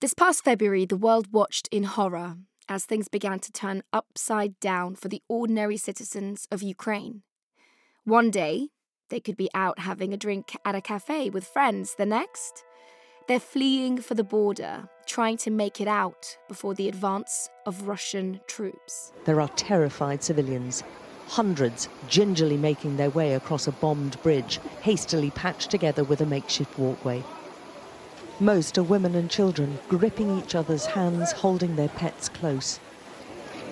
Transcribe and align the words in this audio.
This 0.00 0.14
past 0.14 0.44
February, 0.44 0.86
the 0.86 0.96
world 0.96 1.30
watched 1.30 1.68
in 1.70 1.82
horror 1.82 2.38
as 2.70 2.86
things 2.86 3.08
began 3.08 3.38
to 3.38 3.52
turn 3.52 3.82
upside 3.92 4.58
down 4.58 4.94
for 4.94 5.08
the 5.08 5.20
ordinary 5.28 5.76
citizens 5.76 6.48
of 6.50 6.62
Ukraine. 6.62 7.20
One 8.04 8.30
day, 8.30 8.68
they 9.10 9.20
could 9.20 9.36
be 9.36 9.50
out 9.52 9.80
having 9.80 10.14
a 10.14 10.16
drink 10.16 10.56
at 10.64 10.74
a 10.74 10.80
cafe 10.80 11.28
with 11.28 11.44
friends. 11.44 11.96
The 11.96 12.06
next, 12.06 12.64
they're 13.28 13.38
fleeing 13.38 14.00
for 14.00 14.14
the 14.14 14.24
border, 14.24 14.88
trying 15.04 15.36
to 15.36 15.50
make 15.50 15.82
it 15.82 15.88
out 15.88 16.38
before 16.48 16.72
the 16.72 16.88
advance 16.88 17.50
of 17.66 17.86
Russian 17.86 18.40
troops. 18.46 19.12
There 19.26 19.42
are 19.42 19.48
terrified 19.48 20.24
civilians, 20.24 20.82
hundreds 21.26 21.90
gingerly 22.08 22.56
making 22.56 22.96
their 22.96 23.10
way 23.10 23.34
across 23.34 23.66
a 23.66 23.72
bombed 23.72 24.22
bridge, 24.22 24.60
hastily 24.80 25.30
patched 25.32 25.70
together 25.70 26.04
with 26.04 26.22
a 26.22 26.26
makeshift 26.26 26.78
walkway. 26.78 27.22
Most 28.42 28.78
are 28.78 28.82
women 28.82 29.14
and 29.16 29.30
children, 29.30 29.78
gripping 29.90 30.38
each 30.38 30.54
other's 30.54 30.86
hands, 30.86 31.30
holding 31.30 31.76
their 31.76 31.90
pets 31.90 32.30
close. 32.30 32.80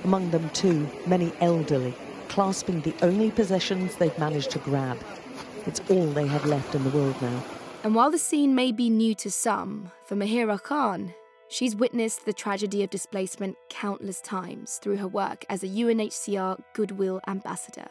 Among 0.05 0.31
them, 0.31 0.51
too, 0.51 0.87
many 1.07 1.33
elderly, 1.41 1.95
clasping 2.29 2.83
the 2.83 2.95
only 3.01 3.31
possessions 3.31 3.97
they've 3.97 4.19
managed 4.19 4.51
to 4.51 4.59
grab. 4.59 4.99
It's 5.65 5.81
all 5.89 6.07
they 6.09 6.27
have 6.27 6.45
left 6.45 6.75
in 6.75 6.85
the 6.85 6.91
world 6.91 7.17
now. 7.23 7.43
And 7.83 7.95
while 7.95 8.11
the 8.11 8.19
scene 8.19 8.55
may 8.55 8.71
be 8.71 8.91
new 8.91 9.15
to 9.15 9.31
some, 9.31 9.91
for 10.05 10.17
Mahira 10.17 10.63
Khan, 10.63 11.15
she's 11.49 11.75
witnessed 11.75 12.27
the 12.27 12.35
tragedy 12.35 12.83
of 12.83 12.91
displacement 12.91 13.57
countless 13.71 14.21
times 14.21 14.79
through 14.83 14.99
her 14.99 15.09
work 15.09 15.47
as 15.49 15.63
a 15.63 15.69
UNHCR 15.69 16.61
Goodwill 16.75 17.23
Ambassador. 17.27 17.89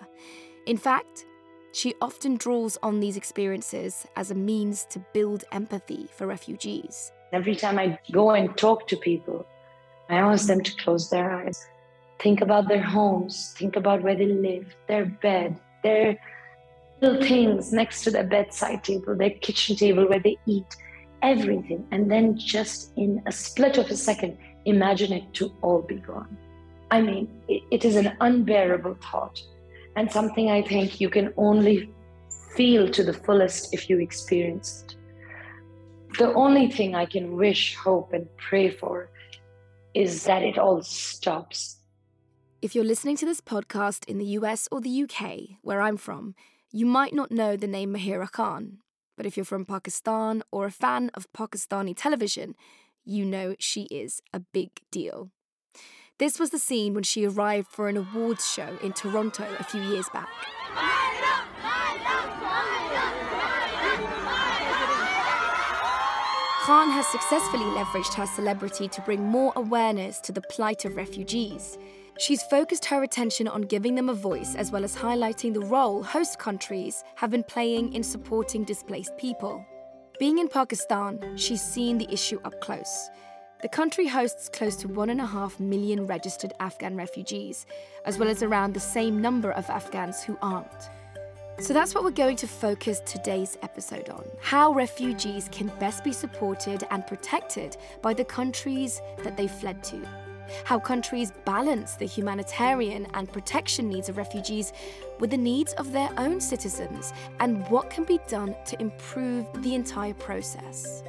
In 0.68 0.78
fact, 0.78 1.26
she 1.72 1.94
often 2.02 2.36
draws 2.38 2.78
on 2.82 3.00
these 3.00 3.18
experiences 3.18 4.06
as 4.16 4.32
a 4.32 4.36
means 4.36 4.86
to 4.86 5.00
build 5.14 5.44
empathy 5.52 6.08
for 6.16 6.28
refugees. 6.28 7.12
Every 7.34 7.56
time 7.56 7.78
I 7.78 8.00
go 8.12 8.32
and 8.32 8.56
talk 8.58 8.88
to 8.88 8.98
people, 8.98 9.46
I 10.10 10.16
ask 10.16 10.48
them 10.48 10.62
to 10.62 10.76
close 10.78 11.10
their 11.10 11.32
eyes, 11.32 11.68
think 12.20 12.42
about 12.42 12.68
their 12.68 12.82
homes, 12.82 13.54
think 13.58 13.76
about 13.76 14.02
where 14.02 14.16
they 14.16 14.26
live, 14.26 14.76
their 14.88 15.06
bed, 15.06 15.60
their 15.84 16.18
little 17.02 17.22
things 17.22 17.74
next 17.74 18.04
to 18.04 18.12
their 18.12 18.24
bedside 18.24 18.84
table, 18.84 19.16
their 19.16 19.32
kitchen 19.32 19.76
table 19.76 20.08
where 20.08 20.20
they 20.20 20.38
eat, 20.46 20.76
everything. 21.22 21.86
And 21.92 22.10
then 22.10 22.38
just 22.38 22.92
in 22.98 23.22
a 23.26 23.32
split 23.32 23.78
of 23.78 23.90
a 23.90 23.96
second, 23.96 24.38
imagine 24.66 25.12
it 25.12 25.34
to 25.36 25.54
all 25.62 25.82
be 25.82 25.96
gone. 25.96 26.38
I 26.90 27.02
mean, 27.02 27.42
it, 27.50 27.84
is 27.84 27.98
an 27.98 28.16
unbearable 28.22 28.98
thought 29.02 29.42
and 29.98 30.12
something 30.12 30.52
I 30.52 30.62
think 30.62 31.02
you 31.02 31.10
can 31.10 31.34
only 31.38 31.92
feel 32.56 32.88
to 32.90 33.04
the 33.04 33.14
fullest 33.14 33.74
if 33.74 33.90
you 33.90 34.00
experience 34.00 34.86
it. 34.86 34.96
The 36.20 36.32
only 36.36 36.70
thing 36.72 36.94
I 36.94 37.08
can 37.08 37.36
wish, 37.36 37.76
hope, 37.76 38.14
and 38.14 38.28
pray 38.38 38.70
for 38.70 39.10
is 39.96 40.24
that 40.26 40.44
it 40.44 40.60
all 40.60 40.84
stops. 40.84 41.78
If 42.62 42.76
you're 42.76 42.84
listening 42.84 43.18
to 43.18 43.26
this 43.26 43.42
podcast 43.42 44.06
in 44.06 44.20
the 44.20 44.38
US 44.40 44.68
or 44.72 44.82
the 44.82 45.04
UK, 45.04 45.58
where 45.64 45.82
I'm 45.82 45.98
from, 45.98 46.36
you 46.72 46.86
might 46.86 47.14
not 47.14 47.32
know 47.32 47.58
the 47.58 47.68
name 47.68 47.94
Mahira 47.94 48.32
Khan. 48.32 48.78
But 49.16 49.26
if 49.26 49.36
you're 49.36 49.46
from 49.46 49.66
Pakistan 49.66 50.44
or 50.52 50.68
a 50.68 50.72
fan 50.72 51.10
of 51.16 51.32
Pakistani 51.34 51.96
television, 51.98 52.54
you 53.04 53.26
know 53.26 53.56
she 53.58 53.84
is 53.90 54.22
a 54.32 54.40
big 54.40 54.70
deal. 54.92 55.32
This 56.20 56.40
was 56.40 56.50
the 56.50 56.58
scene 56.58 56.96
when 56.96 57.04
she 57.04 57.28
arrived 57.28 57.68
for 57.68 57.90
an 57.90 57.98
awards 57.98 58.52
show 58.52 58.80
in 58.82 58.92
Toronto 58.94 59.46
a 59.60 59.64
few 59.64 59.82
years 59.82 60.10
back. 60.12 60.28
Khan 66.66 66.90
has 66.90 67.06
successfully 67.08 67.66
leveraged 67.66 68.16
her 68.16 68.26
celebrity 68.26 68.88
to 68.88 69.02
bring 69.02 69.24
more 69.24 69.54
awareness 69.56 70.20
to 70.22 70.32
the 70.32 70.42
plight 70.42 70.86
of 70.86 70.96
refugees. 70.96 71.78
She's 72.18 72.42
focused 72.44 72.86
her 72.86 73.04
attention 73.04 73.48
on 73.48 73.62
giving 73.62 73.94
them 73.94 74.10
a 74.10 74.14
voice 74.16 74.56
as 74.56 74.72
well 74.72 74.84
as 74.84 74.96
highlighting 74.96 75.54
the 75.54 75.66
role 75.68 76.02
host 76.02 76.40
countries 76.40 77.04
have 77.16 77.30
been 77.30 77.44
playing 77.44 77.94
in 77.94 78.02
supporting 78.02 78.64
displaced 78.64 79.16
people. 79.18 79.64
Being 80.20 80.40
in 80.40 80.48
Pakistan, 80.48 81.38
she's 81.38 81.62
seen 81.62 82.00
the 82.00 82.12
issue 82.12 82.40
up 82.44 82.60
close. 82.60 83.08
The 83.64 83.68
country 83.68 84.06
hosts 84.06 84.50
close 84.50 84.76
to 84.78 84.88
1.5 84.88 85.60
million 85.60 86.06
registered 86.06 86.54
Afghan 86.60 86.96
refugees, 86.96 87.66
as 88.06 88.20
well 88.20 88.30
as 88.30 88.44
around 88.44 88.76
the 88.76 88.80
same 88.80 89.20
number 89.20 89.50
of 89.50 89.68
Afghans 89.68 90.22
who 90.22 90.38
aren't. 90.44 90.90
So 91.60 91.74
that's 91.74 91.96
what 91.96 92.04
we're 92.04 92.12
going 92.12 92.36
to 92.36 92.48
focus 92.48 93.02
today's 93.04 93.58
episode 93.64 94.10
on 94.10 94.24
how 94.42 94.74
refugees 94.74 95.50
can 95.52 95.72
best 95.80 96.04
be 96.04 96.14
supported 96.14 96.86
and 96.92 97.08
protected 97.08 97.78
by 98.04 98.14
the 98.14 98.24
countries 98.24 99.02
that 99.24 99.36
they 99.36 99.48
fled 99.48 99.84
to. 99.86 100.08
How 100.64 100.78
countries 100.80 101.34
balance 101.44 101.96
the 101.96 102.06
humanitarian 102.06 103.08
and 103.16 103.28
protection 103.34 103.90
needs 103.90 104.08
of 104.08 104.18
refugees 104.18 104.72
with 105.20 105.32
the 105.32 105.38
needs 105.38 105.74
of 105.74 105.92
their 105.92 106.12
own 106.20 106.40
citizens, 106.40 107.12
and 107.40 107.68
what 107.70 107.90
can 107.90 108.04
be 108.04 108.20
done 108.28 108.56
to 108.68 108.80
improve 108.80 109.48
the 109.64 109.74
entire 109.74 110.14
process. 110.14 111.02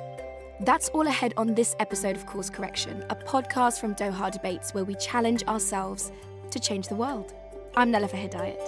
That's 0.60 0.88
all 0.88 1.06
ahead 1.06 1.34
on 1.36 1.54
this 1.54 1.76
episode 1.78 2.16
of 2.16 2.26
Course 2.26 2.50
Correction, 2.50 3.04
a 3.10 3.14
podcast 3.14 3.78
from 3.80 3.94
Doha 3.94 4.32
Debates 4.32 4.74
where 4.74 4.82
we 4.82 4.96
challenge 4.96 5.44
ourselves 5.44 6.10
to 6.50 6.58
change 6.58 6.88
the 6.88 6.96
world. 6.96 7.32
I'm 7.76 7.92
Nelufar 7.92 8.28
Hedayat. 8.28 8.58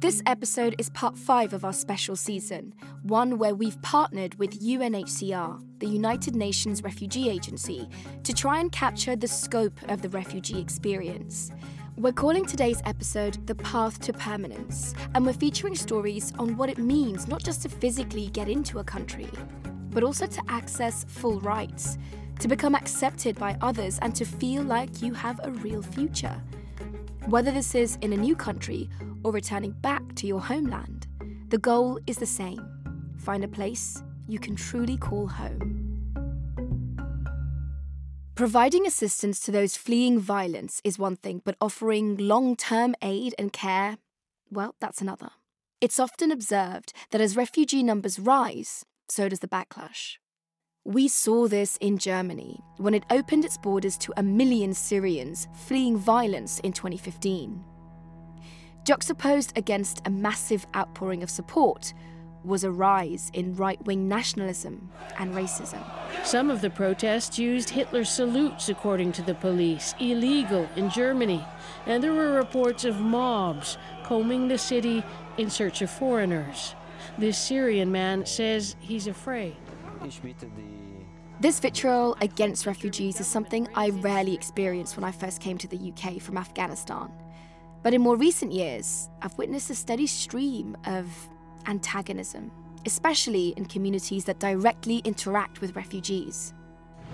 This 0.00 0.22
episode 0.24 0.74
is 0.78 0.88
part 0.90 1.18
five 1.18 1.52
of 1.52 1.66
our 1.66 1.72
special 1.74 2.16
season, 2.16 2.74
one 3.02 3.36
where 3.36 3.54
we've 3.54 3.80
partnered 3.82 4.34
with 4.36 4.58
UNHCR, 4.58 5.62
the 5.80 5.86
United 5.86 6.34
Nations 6.34 6.82
Refugee 6.82 7.28
Agency, 7.28 7.88
to 8.24 8.32
try 8.32 8.58
and 8.58 8.72
capture 8.72 9.16
the 9.16 9.28
scope 9.28 9.78
of 9.90 10.00
the 10.00 10.08
refugee 10.08 10.60
experience. 10.60 11.52
We're 12.02 12.10
calling 12.10 12.44
today's 12.44 12.82
episode 12.84 13.46
The 13.46 13.54
Path 13.54 14.00
to 14.00 14.12
Permanence, 14.12 14.92
and 15.14 15.24
we're 15.24 15.32
featuring 15.32 15.76
stories 15.76 16.32
on 16.36 16.56
what 16.56 16.68
it 16.68 16.78
means 16.78 17.28
not 17.28 17.44
just 17.44 17.62
to 17.62 17.68
physically 17.68 18.26
get 18.30 18.48
into 18.48 18.80
a 18.80 18.84
country, 18.84 19.28
but 19.90 20.02
also 20.02 20.26
to 20.26 20.42
access 20.48 21.04
full 21.04 21.38
rights, 21.42 21.98
to 22.40 22.48
become 22.48 22.74
accepted 22.74 23.38
by 23.38 23.56
others, 23.60 24.00
and 24.02 24.16
to 24.16 24.24
feel 24.24 24.64
like 24.64 25.00
you 25.00 25.14
have 25.14 25.38
a 25.44 25.52
real 25.52 25.80
future. 25.80 26.42
Whether 27.26 27.52
this 27.52 27.76
is 27.76 27.98
in 28.00 28.12
a 28.12 28.16
new 28.16 28.34
country 28.34 28.90
or 29.22 29.30
returning 29.30 29.70
back 29.70 30.02
to 30.16 30.26
your 30.26 30.40
homeland, 30.40 31.06
the 31.50 31.58
goal 31.58 32.00
is 32.08 32.16
the 32.16 32.26
same 32.26 32.68
find 33.16 33.44
a 33.44 33.48
place 33.48 34.02
you 34.26 34.40
can 34.40 34.56
truly 34.56 34.96
call 34.96 35.28
home. 35.28 35.71
Providing 38.42 38.88
assistance 38.88 39.38
to 39.38 39.52
those 39.52 39.76
fleeing 39.76 40.18
violence 40.18 40.80
is 40.82 40.98
one 40.98 41.14
thing, 41.14 41.42
but 41.44 41.54
offering 41.60 42.16
long 42.16 42.56
term 42.56 42.96
aid 43.00 43.36
and 43.38 43.52
care, 43.52 43.98
well, 44.50 44.74
that's 44.80 45.00
another. 45.00 45.30
It's 45.80 46.00
often 46.00 46.32
observed 46.32 46.92
that 47.12 47.20
as 47.20 47.36
refugee 47.36 47.84
numbers 47.84 48.18
rise, 48.18 48.84
so 49.08 49.28
does 49.28 49.38
the 49.38 49.46
backlash. 49.46 50.16
We 50.84 51.06
saw 51.06 51.46
this 51.46 51.76
in 51.76 51.98
Germany 51.98 52.58
when 52.78 52.94
it 52.94 53.04
opened 53.10 53.44
its 53.44 53.58
borders 53.58 53.96
to 53.98 54.12
a 54.16 54.24
million 54.24 54.74
Syrians 54.74 55.46
fleeing 55.54 55.96
violence 55.96 56.58
in 56.64 56.72
2015. 56.72 57.64
Juxtaposed 58.82 59.56
against 59.56 60.02
a 60.04 60.10
massive 60.10 60.66
outpouring 60.74 61.22
of 61.22 61.30
support 61.30 61.94
was 62.44 62.64
a 62.64 62.70
rise 62.70 63.30
in 63.34 63.54
right 63.54 63.84
wing 63.84 64.08
nationalism 64.08 64.90
and 65.18 65.34
racism. 65.34 65.82
Some 66.24 66.50
of 66.50 66.60
the 66.60 66.70
protests 66.70 67.38
used 67.38 67.70
Hitler 67.70 68.04
salutes, 68.04 68.68
according 68.68 69.12
to 69.12 69.22
the 69.22 69.34
police, 69.34 69.94
illegal 70.00 70.68
in 70.76 70.90
Germany, 70.90 71.44
and 71.86 72.02
there 72.02 72.12
were 72.12 72.32
reports 72.32 72.84
of 72.84 73.00
mobs 73.00 73.78
combing 74.04 74.48
the 74.48 74.58
city 74.58 75.02
in 75.38 75.50
search 75.50 75.82
of 75.82 75.90
foreigners. 75.90 76.74
This 77.18 77.38
Syrian 77.38 77.90
man 77.90 78.26
says 78.26 78.76
he's 78.80 79.06
afraid. 79.06 79.56
This 81.40 81.58
vitriol 81.58 82.16
against 82.20 82.66
refugees 82.66 83.18
is 83.18 83.26
something 83.26 83.68
I 83.74 83.90
rarely 83.90 84.34
experienced 84.34 84.96
when 84.96 85.04
I 85.04 85.10
first 85.10 85.40
came 85.40 85.58
to 85.58 85.68
the 85.68 85.92
UK 85.92 86.20
from 86.20 86.38
Afghanistan. 86.38 87.10
But 87.82 87.94
in 87.94 88.00
more 88.00 88.16
recent 88.16 88.52
years, 88.52 89.08
I've 89.22 89.36
witnessed 89.36 89.68
a 89.70 89.74
steady 89.74 90.06
stream 90.06 90.76
of 90.86 91.08
antagonism, 91.66 92.50
especially 92.86 93.48
in 93.56 93.64
communities 93.66 94.24
that 94.24 94.38
directly 94.38 94.98
interact 94.98 95.60
with 95.60 95.76
refugees. 95.76 96.54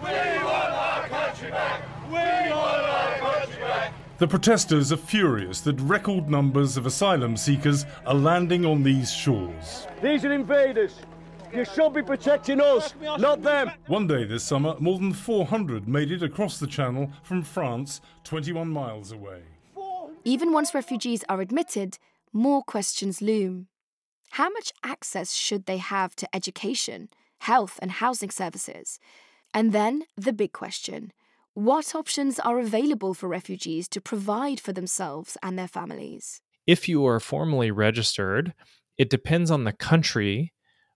We 0.03 0.11
want 0.11 0.73
our 0.73 1.09
country 1.09 1.51
back! 1.51 1.83
We 2.09 2.15
want 2.15 2.83
our 2.83 3.19
country 3.19 3.63
back! 3.63 3.93
The 4.19 4.29
protesters 4.29 4.93
are 4.93 4.97
furious 4.97 5.61
that 5.61 5.81
record 5.81 6.29
numbers 6.29 6.77
of 6.77 6.87
asylum 6.87 7.37
seekers 7.37 7.87
are 8.05 8.15
landing 8.15 8.67
on 8.67 8.83
these 8.83 9.13
shores. 9.13 9.87
These 10.03 10.25
are 10.25 10.33
invaders. 10.33 10.97
You 11.55 11.65
should 11.65 11.95
be 11.95 12.03
protecting 12.03 12.61
us, 12.61 12.95
not 13.01 13.43
them. 13.43 13.71
One 13.87 14.07
day 14.07 14.25
this 14.25 14.45
summer, 14.45 14.75
more 14.79 14.99
than 14.99 15.13
400 15.13 15.89
made 15.89 16.11
it 16.13 16.23
across 16.23 16.59
the 16.59 16.67
channel 16.67 17.11
from 17.23 17.43
France, 17.43 18.01
21 18.25 18.69
miles 18.69 19.13
away. 19.13 19.43
Even 20.25 20.53
once 20.53 20.75
refugees 20.75 21.25
are 21.29 21.41
admitted, 21.41 21.99
more 22.33 22.63
questions 22.63 23.23
loom. 23.23 23.69
How 24.31 24.49
much 24.51 24.73
access 24.83 25.35
should 25.35 25.67
they 25.67 25.79
have 25.79 26.15
to 26.17 26.29
education, 26.35 27.09
health, 27.41 27.79
and 27.81 27.91
housing 27.91 28.31
services? 28.31 28.99
And 29.55 29.73
then 29.73 30.05
the 30.17 30.33
big 30.33 30.53
question 30.53 31.13
what 31.55 31.93
options 31.93 32.39
are 32.39 32.61
available 32.61 33.15
for 33.15 33.29
refugees 33.29 33.89
to 33.89 34.01
provide 34.01 34.61
for 34.61 34.73
themselves 34.73 35.37
and 35.43 35.59
their 35.59 35.67
families? 35.67 36.41
If 36.69 36.89
you 36.89 37.05
are 37.05 37.19
formally 37.19 37.73
registered, 37.73 38.55
it 38.97 39.11
depends 39.11 39.51
on 39.51 39.65
the 39.65 39.73
country 39.73 40.53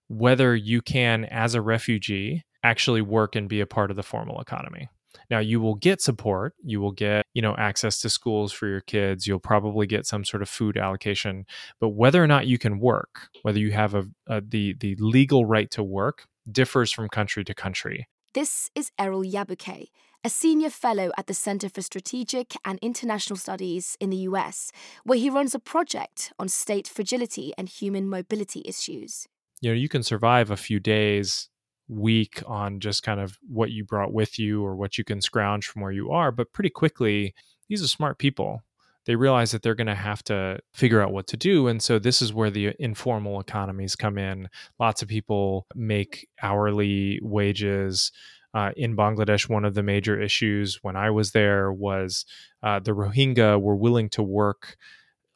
whether 0.07 0.55
you 0.55 0.81
can, 0.81 1.25
as 1.25 1.53
a 1.53 1.61
refugee, 1.61 2.43
actually 2.63 3.01
work 3.01 3.35
and 3.35 3.49
be 3.49 3.59
a 3.59 3.65
part 3.65 3.89
of 3.89 3.97
the 3.97 4.03
formal 4.03 4.39
economy. 4.39 4.87
Now 5.29 5.39
you 5.39 5.59
will 5.59 5.75
get 5.75 6.01
support, 6.01 6.53
you 6.63 6.81
will 6.81 6.91
get, 6.91 7.25
you 7.33 7.41
know, 7.41 7.55
access 7.57 7.99
to 8.01 8.09
schools 8.09 8.51
for 8.51 8.67
your 8.67 8.81
kids, 8.81 9.27
you'll 9.27 9.39
probably 9.39 9.87
get 9.87 10.05
some 10.05 10.23
sort 10.23 10.41
of 10.41 10.49
food 10.49 10.77
allocation, 10.77 11.45
but 11.79 11.89
whether 11.89 12.23
or 12.23 12.27
not 12.27 12.47
you 12.47 12.57
can 12.57 12.79
work, 12.79 13.29
whether 13.41 13.59
you 13.59 13.71
have 13.71 13.93
a, 13.95 14.05
a 14.27 14.41
the 14.41 14.75
the 14.79 14.95
legal 14.95 15.45
right 15.45 15.69
to 15.71 15.83
work 15.83 16.27
differs 16.51 16.91
from 16.91 17.09
country 17.09 17.43
to 17.45 17.53
country. 17.53 18.07
This 18.33 18.69
is 18.73 18.91
Erol 18.99 19.31
Yayboke, 19.31 19.89
a 20.23 20.29
senior 20.29 20.69
fellow 20.69 21.11
at 21.17 21.27
the 21.27 21.33
Center 21.33 21.69
for 21.69 21.81
Strategic 21.81 22.53
and 22.65 22.79
International 22.81 23.37
Studies 23.37 23.95
in 23.99 24.09
the 24.09 24.17
US, 24.29 24.71
where 25.03 25.19
he 25.19 25.29
runs 25.29 25.53
a 25.53 25.59
project 25.59 26.33
on 26.39 26.47
state 26.47 26.87
fragility 26.87 27.53
and 27.57 27.69
human 27.69 28.09
mobility 28.09 28.63
issues. 28.65 29.27
You 29.61 29.69
know, 29.69 29.75
you 29.75 29.87
can 29.87 30.01
survive 30.01 30.49
a 30.49 30.57
few 30.57 30.79
days 30.79 31.49
week 31.87 32.41
on 32.45 32.79
just 32.79 33.03
kind 33.03 33.19
of 33.19 33.37
what 33.47 33.71
you 33.71 33.83
brought 33.83 34.13
with 34.13 34.39
you 34.39 34.63
or 34.63 34.75
what 34.75 34.97
you 34.97 35.03
can 35.03 35.21
scrounge 35.21 35.67
from 35.67 35.81
where 35.81 35.91
you 35.91 36.11
are. 36.11 36.31
But 36.31 36.53
pretty 36.53 36.69
quickly, 36.69 37.33
these 37.67 37.83
are 37.83 37.87
smart 37.87 38.17
people. 38.17 38.61
They 39.05 39.15
realize 39.15 39.51
that 39.51 39.63
they're 39.63 39.75
going 39.75 39.87
to 39.87 39.95
have 39.95 40.23
to 40.25 40.59
figure 40.73 41.01
out 41.01 41.11
what 41.11 41.27
to 41.27 41.37
do. 41.37 41.67
And 41.67 41.81
so, 41.81 41.99
this 41.99 42.21
is 42.21 42.33
where 42.33 42.49
the 42.49 42.73
informal 42.79 43.39
economies 43.39 43.95
come 43.95 44.17
in. 44.17 44.49
Lots 44.79 45.01
of 45.01 45.09
people 45.09 45.67
make 45.75 46.27
hourly 46.41 47.19
wages. 47.21 48.11
Uh, 48.53 48.71
in 48.77 48.95
Bangladesh, 48.95 49.49
one 49.49 49.65
of 49.65 49.73
the 49.73 49.81
major 49.81 50.21
issues 50.21 50.77
when 50.83 50.95
I 50.95 51.09
was 51.09 51.31
there 51.31 51.73
was 51.73 52.23
uh, 52.61 52.79
the 52.79 52.91
Rohingya 52.91 53.59
were 53.59 53.75
willing 53.75 54.09
to 54.09 54.21
work 54.21 54.77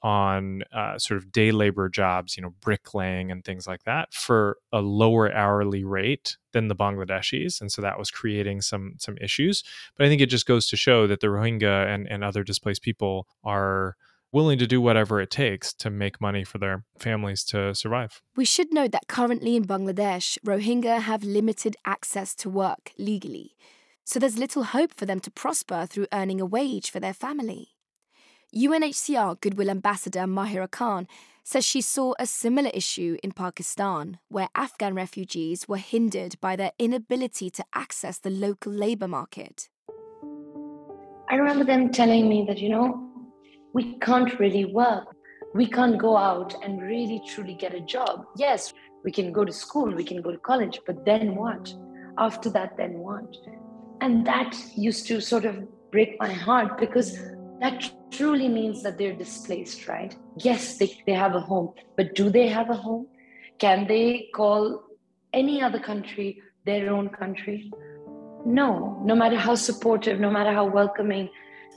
on 0.02 0.64
uh, 0.72 0.98
sort 0.98 1.18
of 1.18 1.32
day 1.32 1.52
labor 1.52 1.90
jobs, 1.90 2.38
you 2.38 2.44
know, 2.44 2.54
bricklaying 2.62 3.32
and 3.32 3.44
things 3.44 3.68
like 3.68 3.84
that, 3.84 4.14
for 4.14 4.58
a 4.72 4.80
lower 4.80 5.32
hourly 5.34 5.84
rate 5.84 6.38
than 6.54 6.68
the 6.68 6.76
Bangladeshis, 6.76 7.62
and 7.62 7.72
so 7.72 7.82
that 7.82 8.00
was 8.00 8.12
creating 8.12 8.62
some 8.62 8.94
some 8.98 9.18
issues. 9.20 9.64
But 9.98 10.06
I 10.06 10.10
think 10.10 10.22
it 10.22 10.28
just 10.28 10.46
goes 10.46 10.68
to 10.68 10.78
show 10.78 11.08
that 11.08 11.20
the 11.20 11.28
Rohingya 11.28 11.88
and 11.88 12.08
and 12.08 12.24
other 12.24 12.44
displaced 12.44 12.82
people 12.82 13.28
are 13.44 13.96
willing 14.32 14.58
to 14.60 14.68
do 14.68 14.82
whatever 14.82 15.22
it 15.22 15.32
takes 15.32 15.74
to 15.74 15.90
make 15.90 16.20
money 16.20 16.44
for 16.44 16.58
their 16.58 16.84
families 17.00 17.44
to 17.46 17.74
survive. 17.74 18.22
We 18.36 18.46
should 18.46 18.74
note 18.74 18.92
that 18.92 19.08
currently 19.08 19.56
in 19.56 19.66
Bangladesh, 19.66 20.38
Rohingya 20.46 21.02
have 21.02 21.24
limited 21.24 21.76
access 21.86 22.36
to 22.36 22.50
work 22.50 22.92
legally. 22.98 23.56
So 24.04 24.20
there's 24.20 24.38
little 24.38 24.64
hope 24.64 24.94
for 24.94 25.06
them 25.06 25.20
to 25.22 25.32
prosper 25.32 25.86
through 25.86 26.08
earning 26.14 26.42
a 26.42 26.46
wage 26.46 26.92
for 26.92 27.00
their 27.00 27.14
family. 27.14 27.77
UNHCR 28.56 29.42
Goodwill 29.42 29.70
Ambassador 29.70 30.22
Mahira 30.22 30.72
Khan 30.72 31.08
says 31.44 31.66
she 31.66 31.82
saw 31.82 32.14
a 32.18 32.26
similar 32.26 32.70
issue 32.74 33.18
in 33.22 33.32
Pakistan, 33.32 34.20
where 34.30 34.48
Afghan 34.56 34.94
refugees 34.94 35.68
were 35.68 35.78
hindered 35.78 36.40
by 36.40 36.56
their 36.56 36.72
inability 36.80 37.50
to 37.50 37.66
access 37.74 38.20
the 38.20 38.30
local 38.30 38.72
labour 38.72 39.08
market. 39.08 39.70
I 41.30 41.36
remember 41.36 41.66
them 41.66 41.92
telling 41.92 42.30
me 42.30 42.46
that, 42.48 42.60
you 42.60 42.70
know, 42.70 43.10
we 43.74 43.98
can't 44.00 44.40
really 44.40 44.66
work. 44.66 45.06
We 45.54 45.68
can't 45.68 45.98
go 45.98 46.16
out 46.16 46.56
and 46.64 46.82
really 46.82 47.22
truly 47.28 47.54
get 47.54 47.74
a 47.74 47.82
job. 47.82 48.26
Yes, 48.38 48.74
we 49.04 49.12
can 49.12 49.34
go 49.34 49.44
to 49.44 49.52
school, 49.52 49.94
we 49.94 50.06
can 50.06 50.22
go 50.22 50.32
to 50.32 50.38
college, 50.38 50.80
but 50.86 51.04
then 51.06 51.36
what? 51.36 51.74
After 52.18 52.50
that, 52.52 52.78
then 52.78 52.94
what? 53.00 53.36
And 54.00 54.26
that 54.26 54.56
used 54.76 55.06
to 55.08 55.20
sort 55.20 55.44
of 55.46 55.68
break 55.92 56.18
my 56.20 56.32
heart 56.32 56.78
because 56.78 57.18
that 57.60 57.90
truly 58.12 58.48
means 58.48 58.84
that 58.84 58.98
they're 58.98 59.16
displaced, 59.16 59.88
right? 59.88 60.16
Yes, 60.38 60.78
they, 60.78 61.02
they 61.06 61.14
have 61.14 61.36
a 61.36 61.40
home, 61.40 61.74
but 61.96 62.16
do 62.16 62.30
they 62.30 62.48
have 62.48 62.70
a 62.70 62.76
home? 62.76 63.08
Can 63.60 63.88
they 63.88 64.30
call 64.34 64.84
any 65.34 65.62
other 65.62 65.80
country 65.80 66.42
their 66.66 66.92
own 66.92 67.10
country? 67.10 67.72
No, 68.46 69.02
no 69.04 69.16
matter 69.16 69.38
how 69.38 69.56
supportive, 69.56 70.20
no 70.20 70.30
matter 70.30 70.54
how 70.54 70.66
welcoming 70.66 71.30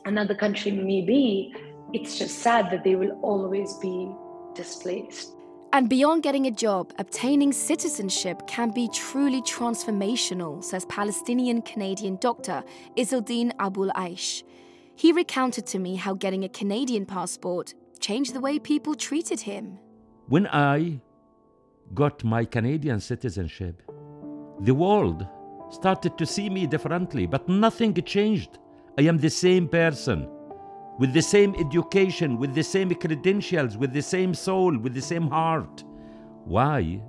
another 0.05 0.35
country 0.35 0.71
may 0.71 1.01
be, 1.01 1.55
it's 1.93 2.19
just 2.19 2.39
sad 2.39 2.71
that 2.71 2.85
they 2.85 2.95
will 2.97 3.19
always 3.23 3.75
be 3.79 4.13
displaced. 4.55 5.35
And 5.73 5.89
beyond 5.89 6.25
getting 6.25 6.47
a 6.47 6.51
job, 6.51 6.93
obtaining 6.99 7.53
citizenship 7.53 8.47
can 8.49 8.71
be 8.71 8.89
truly 8.89 9.41
transformational, 9.43 10.63
says 10.65 10.85
Palestinian 10.87 11.63
Canadian 11.63 12.17
doctor 12.17 12.65
Izzeldin 12.97 13.55
Abuelaish. 13.57 14.43
He 14.97 15.13
recounted 15.13 15.67
to 15.69 15.79
me 15.79 15.97
how 15.97 16.15
getting 16.15 16.45
a 16.45 16.49
Canadian 16.49 17.07
passport 17.07 17.75
changed 18.01 18.35
the 18.35 18.41
way 18.41 18.59
people 18.59 18.95
treated 18.95 19.41
him. 19.41 19.79
When 20.29 20.47
I 20.47 21.01
got 21.95 22.23
my 22.23 22.45
Canadian 22.45 23.01
citizenship, 23.01 23.83
the 24.61 24.75
world 24.75 25.27
started 25.71 26.19
to 26.19 26.27
see 26.27 26.51
me 26.51 26.67
differently, 26.67 27.27
but 27.27 27.49
nothing 27.49 27.95
changed. 27.95 28.59
I 28.99 29.03
am 29.03 29.19
the 29.19 29.31
same 29.31 29.69
person, 29.69 30.29
with 30.99 31.13
the 31.15 31.23
same 31.23 31.55
education, 31.55 32.39
with 32.39 32.55
the 32.55 32.63
same 32.63 32.95
credentials, 32.95 33.77
with 33.77 33.93
the 33.93 34.03
same 34.03 34.35
soul, 34.35 34.77
with 34.77 34.95
the 34.95 35.01
same 35.01 35.29
heart. 35.29 35.85
Why 36.45 37.01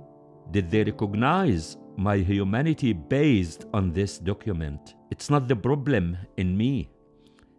did 0.50 0.70
they 0.70 0.84
recognize 0.84 1.76
my 1.96 2.16
humanity 2.16 2.92
based 2.92 3.66
on 3.74 3.92
this 3.92 4.18
document? 4.18 4.94
It's 5.10 5.28
not 5.28 5.48
the 5.48 5.56
problem 5.56 6.16
in 6.36 6.56
me. 6.56 6.88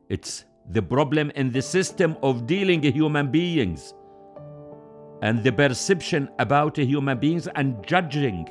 It's 0.09 0.45
the 0.69 0.81
problem 0.81 1.31
in 1.35 1.51
the 1.51 1.61
system 1.61 2.17
of 2.21 2.45
dealing 2.45 2.81
with 2.81 2.93
human 2.93 3.31
beings 3.31 3.93
and 5.21 5.43
the 5.43 5.51
perception 5.51 6.29
about 6.39 6.77
human 6.77 7.17
beings 7.17 7.47
and 7.55 7.85
judging 7.85 8.47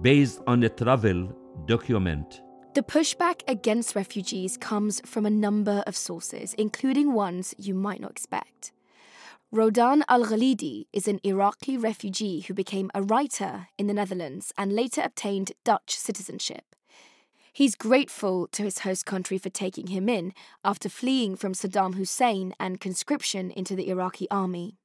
based 0.00 0.40
on 0.46 0.62
a 0.62 0.68
travel 0.68 1.32
document. 1.66 2.40
The 2.74 2.82
pushback 2.82 3.42
against 3.48 3.94
refugees 3.94 4.56
comes 4.56 5.00
from 5.04 5.26
a 5.26 5.30
number 5.30 5.82
of 5.86 5.96
sources, 5.96 6.54
including 6.54 7.12
ones 7.12 7.54
you 7.58 7.74
might 7.74 8.00
not 8.00 8.12
expect. 8.12 8.72
Rodaan 9.52 10.02
Al 10.08 10.24
Galidi 10.24 10.86
is 10.92 11.08
an 11.08 11.20
Iraqi 11.24 11.76
refugee 11.76 12.40
who 12.40 12.54
became 12.54 12.90
a 12.94 13.02
writer 13.02 13.68
in 13.78 13.86
the 13.86 13.94
Netherlands 13.94 14.52
and 14.56 14.74
later 14.74 15.00
obtained 15.02 15.52
Dutch 15.64 15.96
citizenship. 15.96 16.76
He's 17.58 17.74
grateful 17.74 18.46
to 18.52 18.62
his 18.62 18.78
host 18.78 19.04
country 19.04 19.36
for 19.36 19.48
taking 19.48 19.88
him 19.88 20.08
in 20.08 20.32
after 20.62 20.88
fleeing 20.88 21.34
from 21.34 21.54
Saddam 21.54 21.96
Hussein 21.96 22.54
and 22.60 22.80
conscription 22.80 23.50
into 23.50 23.74
the 23.74 23.88
Iraqi 23.88 24.30
army. 24.30 24.76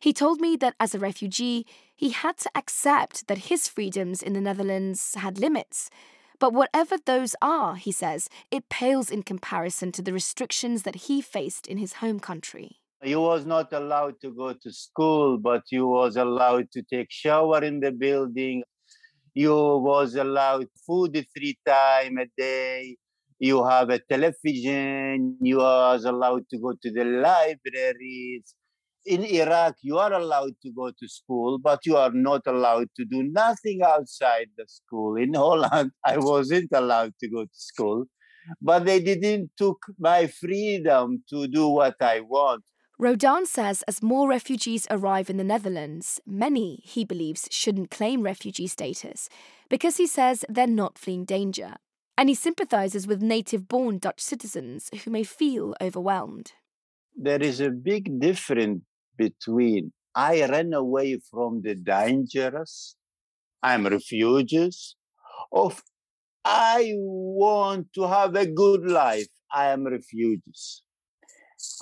He 0.00 0.12
told 0.12 0.40
me 0.40 0.54
that 0.58 0.76
as 0.78 0.94
a 0.94 1.00
refugee, 1.00 1.66
he 1.96 2.10
had 2.10 2.36
to 2.38 2.50
accept 2.54 3.26
that 3.26 3.50
his 3.50 3.66
freedoms 3.66 4.22
in 4.22 4.32
the 4.32 4.40
Netherlands 4.40 5.16
had 5.16 5.40
limits. 5.40 5.90
But 6.38 6.52
whatever 6.52 6.98
those 7.04 7.34
are, 7.42 7.74
he 7.74 7.90
says, 7.90 8.28
it 8.52 8.68
pales 8.68 9.10
in 9.10 9.24
comparison 9.24 9.90
to 9.90 10.02
the 10.02 10.12
restrictions 10.12 10.84
that 10.84 11.10
he 11.10 11.20
faced 11.20 11.66
in 11.66 11.78
his 11.78 11.94
home 11.94 12.20
country. 12.20 12.76
You 13.02 13.20
was 13.20 13.44
not 13.44 13.72
allowed 13.72 14.20
to 14.20 14.30
go 14.32 14.52
to 14.52 14.72
school, 14.72 15.36
but 15.36 15.64
you 15.72 15.88
was 15.88 16.14
allowed 16.14 16.70
to 16.74 16.82
take 16.82 17.10
shower 17.10 17.64
in 17.64 17.80
the 17.80 17.90
building 17.90 18.62
you 19.34 19.54
was 19.54 20.14
allowed 20.14 20.66
food 20.86 21.24
three 21.36 21.58
times 21.66 22.18
a 22.20 22.26
day. 22.36 22.96
You 23.38 23.64
have 23.64 23.90
a 23.90 23.98
television. 23.98 25.36
You 25.40 25.58
was 25.58 26.04
allowed 26.04 26.48
to 26.50 26.58
go 26.58 26.74
to 26.82 26.90
the 26.92 27.04
libraries. 27.04 28.54
In 29.04 29.24
iraq 29.24 29.74
you 29.82 29.98
are 29.98 30.12
allowed 30.12 30.54
to 30.62 30.70
go 30.70 30.90
to 30.90 31.08
school 31.08 31.58
but 31.58 31.84
you 31.84 31.96
are 31.96 32.12
not 32.12 32.42
allowed 32.46 32.86
to 32.96 33.04
do 33.04 33.24
nothing 33.24 33.80
outside 33.82 34.46
the 34.56 34.64
school. 34.68 35.16
In 35.16 35.34
holland 35.34 35.90
i 36.04 36.16
wasn't 36.18 36.70
allowed 36.72 37.12
to 37.18 37.28
go 37.28 37.42
to 37.42 37.50
school 37.72 38.04
but 38.60 38.84
they 38.84 39.00
didn't 39.00 39.50
took 39.56 39.78
my 39.98 40.28
freedom 40.28 41.22
to 41.30 41.48
do 41.48 41.66
what 41.68 41.96
i 42.00 42.20
want 42.20 42.62
Rodaan 43.02 43.48
says 43.48 43.82
as 43.88 44.00
more 44.00 44.28
refugees 44.28 44.86
arrive 44.88 45.28
in 45.28 45.36
the 45.36 45.42
Netherlands, 45.42 46.20
many, 46.24 46.80
he 46.84 47.04
believes, 47.04 47.48
shouldn't 47.50 47.90
claim 47.90 48.22
refugee 48.22 48.68
status 48.68 49.28
because 49.68 49.96
he 49.96 50.06
says 50.06 50.44
they're 50.48 50.68
not 50.68 50.96
fleeing 50.96 51.24
danger. 51.24 51.78
And 52.16 52.28
he 52.28 52.36
sympathizes 52.36 53.08
with 53.08 53.20
native 53.20 53.66
born 53.66 53.98
Dutch 53.98 54.20
citizens 54.20 54.88
who 55.02 55.10
may 55.10 55.24
feel 55.24 55.74
overwhelmed. 55.80 56.52
There 57.16 57.42
is 57.42 57.60
a 57.60 57.70
big 57.70 58.20
difference 58.20 58.82
between 59.18 59.92
I 60.14 60.46
ran 60.46 60.72
away 60.72 61.18
from 61.28 61.62
the 61.62 61.74
dangerous, 61.74 62.94
I'm 63.64 63.84
refugees, 63.84 64.94
of 65.50 65.82
I 66.44 66.92
want 66.94 67.92
to 67.94 68.06
have 68.06 68.36
a 68.36 68.46
good 68.46 68.86
life, 68.86 69.26
I 69.52 69.72
am 69.72 69.88
refugees 69.88 70.84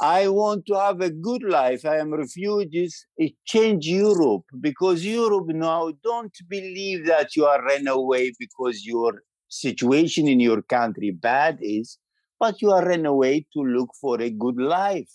I 0.01 0.29
want 0.29 0.67
to 0.67 0.75
have 0.75 1.01
a 1.01 1.11
good 1.11 1.43
life. 1.43 1.85
I 1.85 1.97
am 1.99 2.13
refugees. 2.13 3.07
It 3.17 3.35
change 3.47 3.87
Europe 3.87 4.45
because 4.61 5.05
Europe 5.05 5.49
now 5.49 5.93
don't 6.03 6.37
believe 6.49 7.07
that 7.07 7.37
you 7.37 7.47
are 7.47 7.63
run 7.63 7.87
away 7.89 8.33
because 8.39 8.85
your 8.85 9.23
situation 9.49 10.29
in 10.29 10.41
your 10.41 10.63
country 10.63 11.11
bad 11.11 11.59
is, 11.61 11.99
but 12.39 12.61
you 12.63 12.71
are 12.71 12.85
run 12.85 13.07
away 13.07 13.47
to 13.53 13.61
look 13.61 13.91
for 14.01 14.21
a 14.21 14.31
good 14.31 14.57
life. 14.57 15.11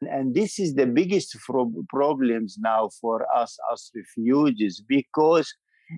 And 0.00 0.34
this 0.34 0.58
is 0.58 0.74
the 0.74 0.86
biggest 0.86 1.36
problems 1.88 2.56
now 2.58 2.90
for 3.00 3.26
us 3.34 3.56
as 3.72 3.90
refugees 3.94 4.82
because 4.86 5.52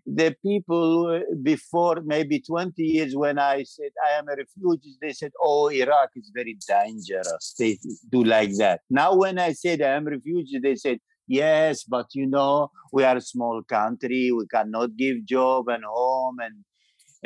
the 0.05 0.35
people 0.43 1.23
before 1.43 2.02
maybe 2.05 2.40
20 2.40 2.83
years 2.83 3.16
when 3.16 3.38
I 3.38 3.62
said 3.64 3.90
I 4.09 4.19
am 4.19 4.28
a 4.28 4.37
refugee, 4.37 4.97
they 5.00 5.12
said, 5.12 5.33
oh, 5.40 5.69
Iraq 5.69 6.11
is 6.16 6.31
very 6.35 6.57
dangerous. 6.69 7.55
They 7.59 7.78
do 8.11 8.25
like 8.25 8.57
that. 8.59 8.81
Now 8.90 9.14
when 9.14 9.38
I 9.38 9.52
said 9.52 9.83
I 9.83 9.90
am 9.90 10.07
a 10.07 10.11
refugee, 10.11 10.59
they 10.59 10.76
said, 10.76 10.99
yes, 11.26 11.85
but 11.85 12.07
you 12.12 12.26
know, 12.26 12.71
we 12.93 13.05
are 13.05 13.16
a 13.16 13.21
small 13.21 13.62
country. 13.62 14.31
We 14.33 14.47
cannot 14.47 14.97
give 14.97 15.25
job 15.25 15.69
and 15.69 15.85
home 15.85 16.37
and 16.40 16.64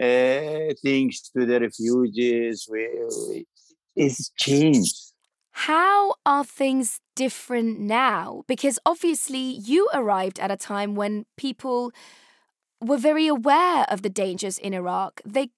uh, 0.00 0.74
things 0.82 1.30
to 1.36 1.46
the 1.46 1.60
refugees. 1.60 2.66
We, 2.70 2.88
we, 3.28 3.46
it's 3.96 4.30
changed. 4.38 4.96
How 5.52 6.14
are 6.24 6.44
things 6.44 7.00
different 7.16 7.80
now? 7.80 8.44
Because 8.46 8.78
obviously 8.86 9.40
you 9.40 9.88
arrived 9.92 10.38
at 10.38 10.50
a 10.50 10.56
time 10.56 10.94
when 10.94 11.26
people 11.36 11.92
were 12.80 12.98
very 12.98 13.26
aware 13.26 13.84
of 13.88 14.02
the 14.02 14.08
dangers 14.08 14.58
in 14.58 14.74
Iraq. 14.74 15.20
They 15.24 15.50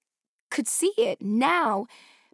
could 0.51 0.67
see 0.67 0.93
it. 0.97 1.21
Now, 1.21 1.87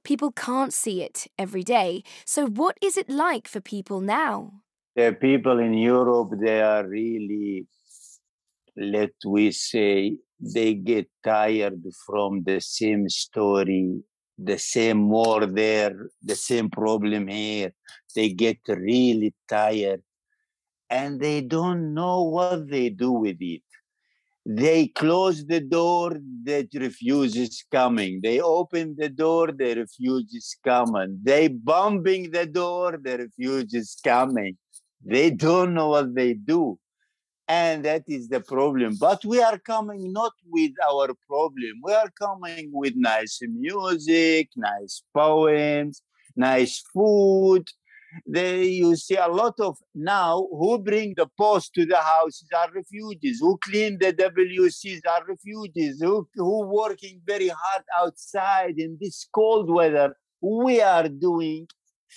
people 0.04 0.32
can't 0.32 0.74
see 0.74 1.02
it 1.02 1.28
every 1.38 1.64
day. 1.64 2.04
So, 2.26 2.48
what 2.48 2.78
is 2.82 2.98
it 2.98 3.10
like 3.10 3.48
for 3.48 3.62
people 3.62 4.02
now? 4.02 4.64
The 4.96 5.16
people 5.20 5.60
in 5.60 5.74
Europe, 5.74 6.32
they 6.42 6.62
are 6.62 6.86
really, 6.86 7.68
let 8.76 9.12
we 9.26 9.52
say, 9.52 10.18
they 10.40 10.74
get 10.74 11.08
tired 11.24 11.84
from 12.06 12.44
the 12.44 12.60
same 12.60 13.08
story, 13.10 14.02
the 14.38 14.58
same 14.58 15.10
war 15.10 15.46
there, 15.46 16.10
the 16.24 16.36
same 16.36 16.70
problem 16.70 17.28
here. 17.28 17.74
They 18.16 18.30
get 18.30 18.58
really 18.68 19.34
tired 19.48 20.02
and 20.90 21.20
they 21.20 21.42
don't 21.42 21.94
know 21.94 22.24
what 22.24 22.70
they 22.70 22.90
do 22.90 23.12
with 23.12 23.38
it 23.40 23.62
they 24.46 24.88
close 24.88 25.46
the 25.46 25.60
door, 25.60 26.18
the 26.44 26.68
refugees 26.74 27.64
coming. 27.72 28.20
They 28.24 28.40
open 28.40 28.96
the 28.98 29.10
door, 29.10 29.52
the 29.52 29.76
refugees 29.76 30.58
coming. 30.64 31.20
They 31.22 31.50
bombing 31.50 32.32
the 32.32 32.46
door, 32.46 33.00
the 33.02 33.18
refugees 33.18 33.98
coming. 34.04 34.58
They 35.04 35.30
don't 35.32 35.74
know 35.74 35.90
what 35.90 36.16
they 36.16 36.34
do. 36.34 36.80
And 37.48 37.84
that 37.86 38.04
is 38.08 38.30
the 38.30 38.42
problem. 38.42 38.96
But 39.00 39.26
we 39.26 39.42
are 39.42 39.58
coming 39.58 40.14
not 40.14 40.34
with 40.48 40.72
our 40.90 41.10
problem. 41.28 41.82
We 41.84 41.94
are 41.94 42.12
coming 42.18 42.70
with 42.72 42.94
nice 42.96 43.40
music, 43.42 44.50
nice 44.56 45.04
poems, 45.14 46.02
nice 46.36 46.84
food, 46.94 47.68
they 48.26 48.64
you 48.64 48.96
see 48.96 49.16
a 49.16 49.28
lot 49.28 49.56
of 49.60 49.78
now 49.94 50.48
who 50.52 50.80
bring 50.80 51.14
the 51.16 51.28
post 51.38 51.74
to 51.76 51.86
the 51.86 51.98
houses 51.98 52.48
are 52.56 52.72
refugees. 52.74 53.40
Who 53.40 53.58
clean 53.58 53.98
the 54.00 54.14
wcs 54.14 55.02
are 55.08 55.26
refugees. 55.28 56.02
Who, 56.02 56.28
who 56.36 56.68
working 56.68 57.22
very 57.26 57.50
hard 57.50 57.84
outside 58.00 58.76
in 58.78 58.98
this 59.00 59.28
cold 59.34 59.70
weather 59.70 60.16
we 60.42 60.82
are 60.82 61.10
doing 61.10 61.68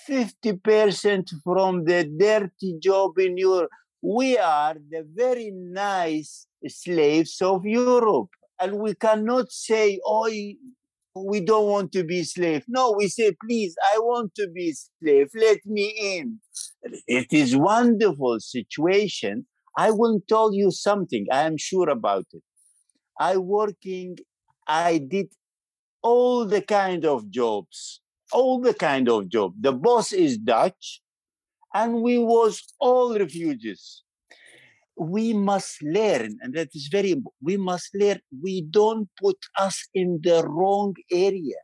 50% 0.09 1.29
from 1.43 1.85
the 1.85 2.05
dirty 2.05 2.79
job 2.79 3.17
in 3.19 3.37
europe. 3.37 3.69
We 4.01 4.37
are 4.37 4.75
the 4.75 5.05
very 5.13 5.51
nice 5.51 6.47
slaves 6.67 7.41
of 7.41 7.65
europe. 7.65 8.29
And 8.59 8.79
we 8.79 8.95
cannot 8.95 9.51
say 9.51 9.99
oh 10.05 10.29
we 11.15 11.41
don't 11.41 11.67
want 11.67 11.91
to 11.93 12.03
be 12.03 12.23
slave. 12.23 12.63
No, 12.67 12.93
we 12.97 13.07
say, 13.07 13.33
please, 13.45 13.75
I 13.93 13.99
want 13.99 14.33
to 14.35 14.47
be 14.47 14.73
slave. 14.73 15.29
Let 15.35 15.59
me 15.65 16.17
in. 16.17 16.39
It 17.07 17.27
is 17.31 17.55
wonderful 17.55 18.39
situation. 18.39 19.45
I 19.77 19.91
will 19.91 20.19
tell 20.27 20.53
you 20.53 20.71
something. 20.71 21.27
I 21.31 21.43
am 21.43 21.57
sure 21.57 21.89
about 21.89 22.25
it. 22.33 22.43
I 23.19 23.37
working, 23.37 24.17
I 24.67 24.97
did 24.97 25.27
all 26.01 26.45
the 26.45 26.61
kind 26.61 27.05
of 27.05 27.29
jobs, 27.29 28.01
all 28.31 28.59
the 28.59 28.73
kind 28.73 29.07
of 29.07 29.29
job. 29.29 29.53
The 29.59 29.71
boss 29.71 30.13
is 30.13 30.37
Dutch, 30.37 31.01
and 31.73 32.01
we 32.01 32.17
was 32.17 32.61
all 32.79 33.17
refugees 33.17 34.03
we 34.97 35.33
must 35.33 35.81
learn, 35.81 36.37
and 36.41 36.53
that 36.53 36.69
is 36.73 36.87
very 36.91 37.15
we 37.41 37.57
must 37.57 37.89
learn, 37.95 38.19
we 38.41 38.61
don't 38.61 39.09
put 39.19 39.37
us 39.59 39.87
in 39.93 40.19
the 40.23 40.43
wrong 40.47 40.93
area. 41.11 41.57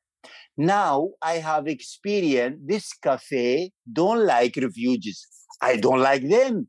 Now 0.58 1.10
I 1.22 1.36
have 1.36 1.68
experienced 1.68 2.68
this 2.68 2.94
cafe 2.94 3.72
don't 3.92 4.26
like 4.26 4.56
refugees. 4.58 5.28
I 5.62 5.78
don't 5.78 6.00
like 6.00 6.28
them. 6.28 6.68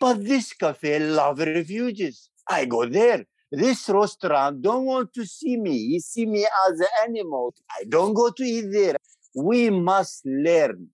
But 0.00 0.24
this 0.24 0.52
cafe 0.52 1.00
love 1.00 1.40
refugees. 1.40 2.30
I 2.48 2.64
go 2.64 2.86
there. 2.86 3.24
This 3.50 3.88
restaurant 3.88 4.62
don't 4.62 4.84
want 4.84 5.12
to 5.14 5.26
see 5.26 5.56
me. 5.56 5.78
He 5.88 6.00
see 6.00 6.26
me 6.26 6.46
as 6.68 6.80
an 6.80 6.86
animal. 7.08 7.54
I 7.70 7.84
don't 7.88 8.14
go 8.14 8.30
to 8.30 8.44
eat 8.44 8.66
there. 8.70 8.96
We 9.34 9.70
must 9.70 10.24
learn 10.24 10.88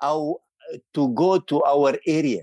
how 0.00 0.36
uh, 0.72 0.78
to 0.94 1.08
go 1.14 1.38
to 1.38 1.62
our 1.64 1.98
area. 2.06 2.42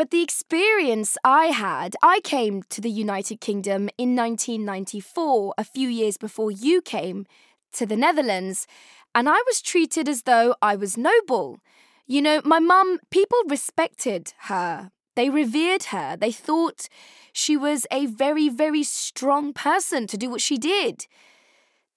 But 0.00 0.12
the 0.12 0.22
experience 0.22 1.18
I 1.24 1.48
had, 1.48 1.94
I 2.02 2.20
came 2.20 2.62
to 2.70 2.80
the 2.80 2.88
United 2.88 3.42
Kingdom 3.42 3.90
in 3.98 4.16
1994, 4.16 5.52
a 5.58 5.62
few 5.62 5.90
years 5.90 6.16
before 6.16 6.50
you 6.50 6.80
came 6.80 7.26
to 7.74 7.84
the 7.84 7.98
Netherlands, 7.98 8.66
and 9.14 9.28
I 9.28 9.42
was 9.46 9.60
treated 9.60 10.08
as 10.08 10.22
though 10.22 10.54
I 10.62 10.74
was 10.74 10.96
noble. 10.96 11.60
You 12.06 12.22
know, 12.22 12.40
my 12.46 12.60
mum, 12.60 13.00
people 13.10 13.40
respected 13.46 14.32
her. 14.44 14.90
They 15.16 15.28
revered 15.28 15.82
her. 15.92 16.16
They 16.16 16.32
thought 16.32 16.88
she 17.34 17.58
was 17.58 17.86
a 17.90 18.06
very, 18.06 18.48
very 18.48 18.84
strong 18.84 19.52
person 19.52 20.06
to 20.06 20.16
do 20.16 20.30
what 20.30 20.40
she 20.40 20.56
did. 20.56 21.06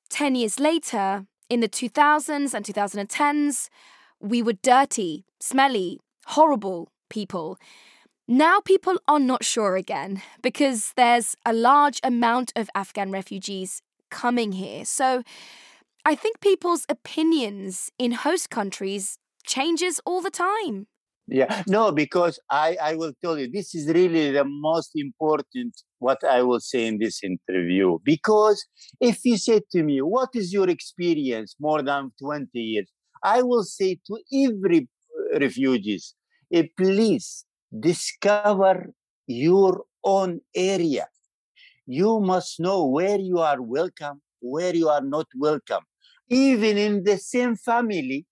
Ten 0.10 0.36
years 0.36 0.60
later, 0.60 1.26
in 1.50 1.62
the 1.62 1.70
2000s 1.70 2.54
and 2.54 2.66
2010s, 2.66 3.70
we 4.20 4.44
were 4.44 4.60
dirty, 4.62 5.24
smelly, 5.40 6.02
horrible 6.26 6.90
people. 7.10 7.58
Now 8.27 8.62
people 8.62 8.96
are 9.06 9.20
not 9.20 9.44
sure 9.44 9.75
again 9.75 10.22
because 10.42 10.94
there's 10.96 11.36
a 11.46 11.51
large 11.51 12.00
amount 12.03 12.53
of 12.56 12.70
Afghan 12.74 13.12
refugees 13.12 13.82
coming 14.10 14.53
here. 14.53 14.86
So 14.86 15.24
I 16.06 16.15
think 16.15 16.39
people's 16.39 16.86
opinions 16.88 17.92
in 18.00 18.13
host 18.13 18.50
countries 18.50 19.18
changes 19.46 20.00
all 20.06 20.22
the 20.22 20.32
time. 20.32 20.88
Yeah, 21.27 21.63
no, 21.68 21.92
because 21.92 22.39
I, 22.50 22.77
I 22.82 22.96
will 22.96 23.13
tell 23.22 23.38
you, 23.38 23.50
this 23.50 23.75
is 23.75 23.88
really 23.88 24.32
the 24.32 24.46
most 24.46 24.92
important 24.96 25.74
what 26.00 26.24
I 26.24 26.44
will 26.44 26.60
say 26.60 26.86
in 26.88 27.00
this 27.00 27.22
interview. 27.24 27.98
Because 28.03 28.65
if 29.01 29.24
you 29.24 29.38
say 29.38 29.62
to 29.72 29.84
me, 29.84 30.01
what 30.01 30.30
is 30.34 30.53
your 30.53 30.70
experience 30.70 31.56
more 31.60 31.82
than 31.82 32.12
20 32.22 32.48
years? 32.53 32.89
I 33.24 33.42
will 33.42 33.63
say 33.63 34.00
to 34.08 34.20
every 34.46 34.88
refugees, 35.39 36.13
eh, 36.53 36.63
please 36.77 37.46
discover 37.80 38.94
your 39.27 39.84
own 40.03 40.42
area. 40.56 41.08
You 41.86 42.20
must 42.20 42.60
know 42.60 42.86
where 42.86 43.20
you 43.20 43.39
are 43.39 43.62
welcome, 43.62 44.22
where 44.39 44.75
you 44.75 44.89
are 44.89 45.01
not 45.01 45.27
welcome. 45.38 45.84
Even 46.30 46.77
in 46.77 47.03
the 47.03 47.18
same 47.18 47.56
family, 47.56 48.25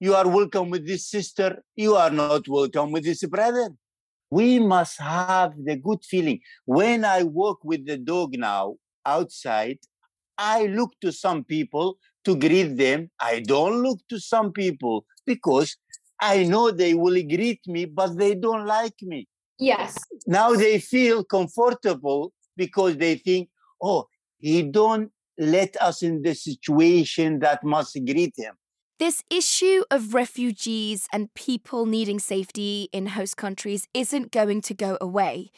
you 0.00 0.14
are 0.14 0.28
welcome 0.28 0.70
with 0.70 0.86
this 0.86 1.08
sister, 1.08 1.62
you 1.74 1.96
are 1.96 2.10
not 2.10 2.46
welcome 2.48 2.92
with 2.92 3.04
this 3.04 3.24
brother. 3.24 3.70
We 4.30 4.58
must 4.60 5.00
have 5.00 5.54
the 5.56 5.76
good 5.76 6.04
feeling. 6.04 6.40
When 6.66 7.04
I 7.04 7.22
walk 7.22 7.60
with 7.64 7.86
the 7.86 7.96
dog 7.96 8.34
now 8.38 8.76
outside, 9.04 9.78
I 10.36 10.66
look 10.66 10.92
to 11.00 11.10
some 11.10 11.42
people 11.42 11.98
to 12.24 12.36
greet 12.36 12.76
them. 12.76 13.10
I 13.18 13.40
don't 13.40 13.82
look 13.82 13.98
to 14.10 14.20
some 14.20 14.52
people 14.52 15.04
because 15.26 15.76
I 16.20 16.44
know 16.44 16.70
they 16.70 16.94
will 16.94 17.20
greet 17.22 17.60
me, 17.66 17.84
but 17.84 18.16
they 18.18 18.34
don't 18.34 18.66
like 18.66 18.96
me. 19.02 19.28
Yes. 19.58 19.96
Now 20.26 20.52
they 20.52 20.78
feel 20.78 21.24
comfortable 21.24 22.32
because 22.56 22.96
they 22.96 23.16
think, 23.16 23.48
oh, 23.82 24.06
he 24.38 24.62
don't 24.62 25.10
let 25.38 25.76
us 25.80 26.02
in 26.02 26.22
the 26.22 26.34
situation 26.34 27.38
that 27.40 27.64
must 27.64 27.98
greet 28.04 28.34
him. 28.36 28.54
This 28.98 29.22
issue 29.30 29.84
of 29.92 30.12
refugees 30.12 31.06
and 31.12 31.32
people 31.34 31.86
needing 31.86 32.18
safety 32.18 32.88
in 32.92 33.06
host 33.06 33.36
countries 33.36 33.86
isn't 33.94 34.32
going 34.32 34.60
to 34.62 34.74
go 34.74 34.98
away. 35.00 35.52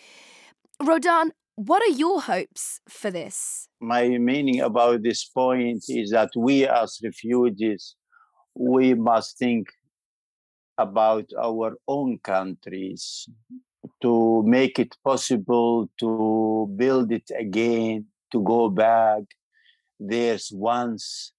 Rodaan, 0.83 1.31
what 1.57 1.83
are 1.83 1.93
your 1.93 2.23
hopes 2.23 2.81
for 2.88 3.11
this? 3.11 3.69
My 3.81 4.09
meaning 4.09 4.61
about 4.61 5.02
this 5.02 5.25
point 5.25 5.85
is 5.88 6.11
that 6.11 6.31
we 6.37 6.67
as 6.67 6.99
refugees, 7.02 7.97
we 8.55 8.93
must 8.93 9.38
think 9.38 9.69
about 10.81 11.31
our 11.39 11.77
own 11.87 12.19
countries 12.19 13.29
mm-hmm. 13.29 13.89
to 14.03 14.43
make 14.47 14.79
it 14.79 14.97
possible 15.05 15.91
to 15.99 16.73
build 16.77 17.13
it 17.13 17.31
again, 17.39 18.07
to 18.33 18.43
go 18.43 18.69
back. 18.69 19.23
There's 19.99 20.51
once 20.53 21.33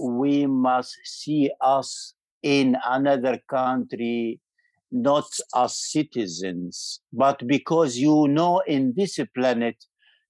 we 0.00 0.46
must 0.46 0.96
see 1.04 1.50
us 1.60 2.14
in 2.42 2.76
another 2.86 3.38
country 3.48 4.40
not 4.90 5.28
as 5.54 5.76
citizens, 5.76 7.00
but 7.12 7.46
because 7.46 7.98
you 7.98 8.26
know 8.28 8.62
in 8.66 8.94
this 8.96 9.18
planet 9.34 9.76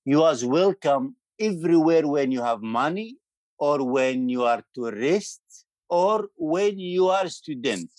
you 0.05 0.23
are 0.23 0.35
welcome 0.43 1.15
everywhere 1.38 2.07
when 2.07 2.33
you 2.33 2.43
have 2.43 2.61
money 2.61 3.17
or 3.59 3.88
when 3.88 4.29
you 4.29 4.45
are 4.45 4.65
tourist 4.75 5.41
or 5.88 6.28
when 6.37 6.78
you 6.78 7.09
are 7.09 7.28
student. 7.28 7.90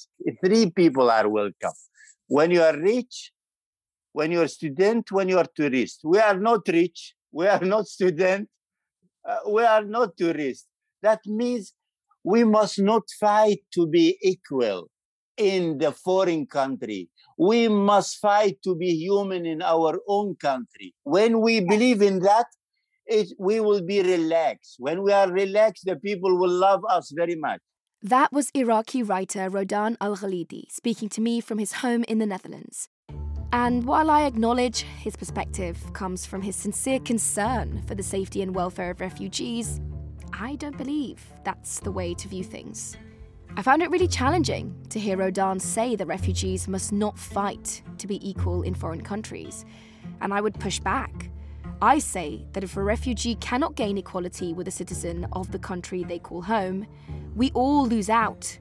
Three 0.43 0.69
people 0.69 1.09
are 1.09 1.27
welcome. 1.27 1.73
When 2.27 2.51
you 2.51 2.61
are 2.61 2.77
rich, 2.77 3.31
when 4.13 4.31
you 4.31 4.41
are 4.41 4.47
student, 4.47 5.11
when 5.11 5.29
you 5.29 5.37
are 5.37 5.47
tourist. 5.55 6.01
We 6.03 6.19
are 6.19 6.37
not 6.37 6.61
rich, 6.67 7.15
we 7.31 7.47
are 7.47 7.61
not 7.61 7.87
student, 7.87 8.49
uh, 9.27 9.37
we 9.49 9.63
are 9.63 9.83
not 9.83 10.17
tourist. 10.17 10.67
That 11.01 11.21
means 11.25 11.73
we 12.23 12.43
must 12.43 12.79
not 12.79 13.03
fight 13.19 13.59
to 13.73 13.87
be 13.87 14.17
equal 14.21 14.89
in 15.37 15.77
the 15.77 15.91
foreign 15.91 16.45
country. 16.45 17.09
We 17.37 17.69
must 17.69 18.17
fight 18.17 18.57
to 18.65 18.75
be 18.75 18.91
human 18.95 19.45
in 19.45 19.61
our 19.61 19.99
own 20.07 20.35
country. 20.35 20.93
When 21.03 21.39
we 21.39 21.61
believe 21.61 22.01
in 22.01 22.19
that, 22.19 22.47
it, 23.05 23.29
we 23.39 23.59
will 23.59 23.81
be 23.81 24.01
relaxed. 24.01 24.75
When 24.77 25.01
we 25.01 25.13
are 25.13 25.31
relaxed, 25.31 25.85
the 25.85 25.95
people 25.95 26.37
will 26.37 26.51
love 26.51 26.81
us 26.89 27.11
very 27.15 27.35
much. 27.35 27.61
That 28.03 28.31
was 28.31 28.49
Iraqi 28.53 29.03
writer 29.03 29.49
Rodaan 29.49 29.97
Al 29.99 30.15
Galidi 30.15 30.71
speaking 30.71 31.09
to 31.09 31.19
me 31.19 31.41
from 31.41 31.57
his 31.57 31.73
home 31.73 32.05
in 32.07 32.17
the 32.17 32.25
Netherlands. 32.25 32.87
And 33.51 33.83
while 33.83 34.09
I 34.09 34.21
acknowledge 34.21 34.83
his 34.83 35.17
perspective 35.17 35.77
comes 35.91 36.25
from 36.25 36.41
his 36.41 36.55
sincere 36.55 36.99
concern 36.99 37.83
for 37.87 37.95
the 37.95 38.03
safety 38.03 38.41
and 38.41 38.55
welfare 38.55 38.91
of 38.91 39.01
refugees, 39.01 39.81
I 40.31 40.55
don't 40.55 40.77
believe 40.77 41.25
that's 41.43 41.81
the 41.81 41.91
way 41.91 42.13
to 42.13 42.29
view 42.29 42.45
things. 42.45 42.95
I 43.57 43.61
found 43.63 43.81
it 43.81 43.91
really 43.91 44.07
challenging 44.07 44.73
to 44.91 44.97
hear 44.97 45.17
Rodaan 45.17 45.59
say 45.59 45.97
that 45.97 46.05
refugees 46.05 46.69
must 46.69 46.93
not 46.93 47.19
fight 47.19 47.81
to 47.97 48.07
be 48.07 48.25
equal 48.29 48.61
in 48.61 48.75
foreign 48.75 49.01
countries. 49.01 49.65
And 50.21 50.33
I 50.33 50.39
would 50.39 50.57
push 50.57 50.79
back. 50.79 51.29
I 51.81 51.99
say 51.99 52.45
that 52.53 52.63
if 52.63 52.75
a 52.75 52.83
refugee 52.83 53.35
cannot 53.35 53.75
gain 53.75 53.97
equality 53.97 54.53
with 54.53 54.67
a 54.67 54.71
citizen 54.71 55.27
of 55.31 55.51
the 55.51 55.59
country 55.59 56.03
they 56.03 56.19
call 56.19 56.41
home, 56.41 56.85
we 57.35 57.51
all 57.51 57.87
lose 57.87 58.09
out. 58.09 58.57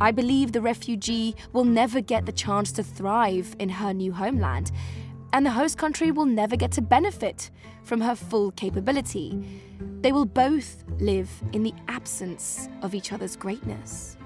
I 0.00 0.12
believe 0.12 0.52
the 0.52 0.60
refugee 0.60 1.34
will 1.52 1.64
never 1.64 2.00
get 2.00 2.24
the 2.24 2.32
chance 2.32 2.72
to 2.72 2.82
thrive 2.82 3.54
in 3.58 3.68
her 3.68 3.92
new 3.92 4.12
homeland, 4.12 4.70
and 5.32 5.44
the 5.44 5.50
host 5.50 5.76
country 5.76 6.10
will 6.10 6.26
never 6.26 6.56
get 6.56 6.72
to 6.72 6.82
benefit 6.82 7.50
from 7.82 8.00
her 8.00 8.14
full 8.14 8.50
capability. 8.52 9.44
They 10.00 10.12
will 10.12 10.24
both 10.24 10.84
live 11.00 11.30
in 11.52 11.62
the 11.62 11.74
absence 11.88 12.68
of 12.82 12.94
each 12.94 13.12
other's 13.12 13.36
greatness. 13.36 14.17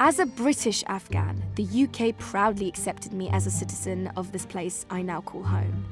As 0.00 0.20
a 0.20 0.26
British 0.26 0.84
Afghan, 0.86 1.42
the 1.56 1.64
UK 1.64 2.16
proudly 2.18 2.68
accepted 2.68 3.12
me 3.12 3.28
as 3.30 3.48
a 3.48 3.50
citizen 3.50 4.12
of 4.16 4.30
this 4.30 4.46
place 4.46 4.86
I 4.90 5.02
now 5.02 5.20
call 5.20 5.42
home. 5.42 5.84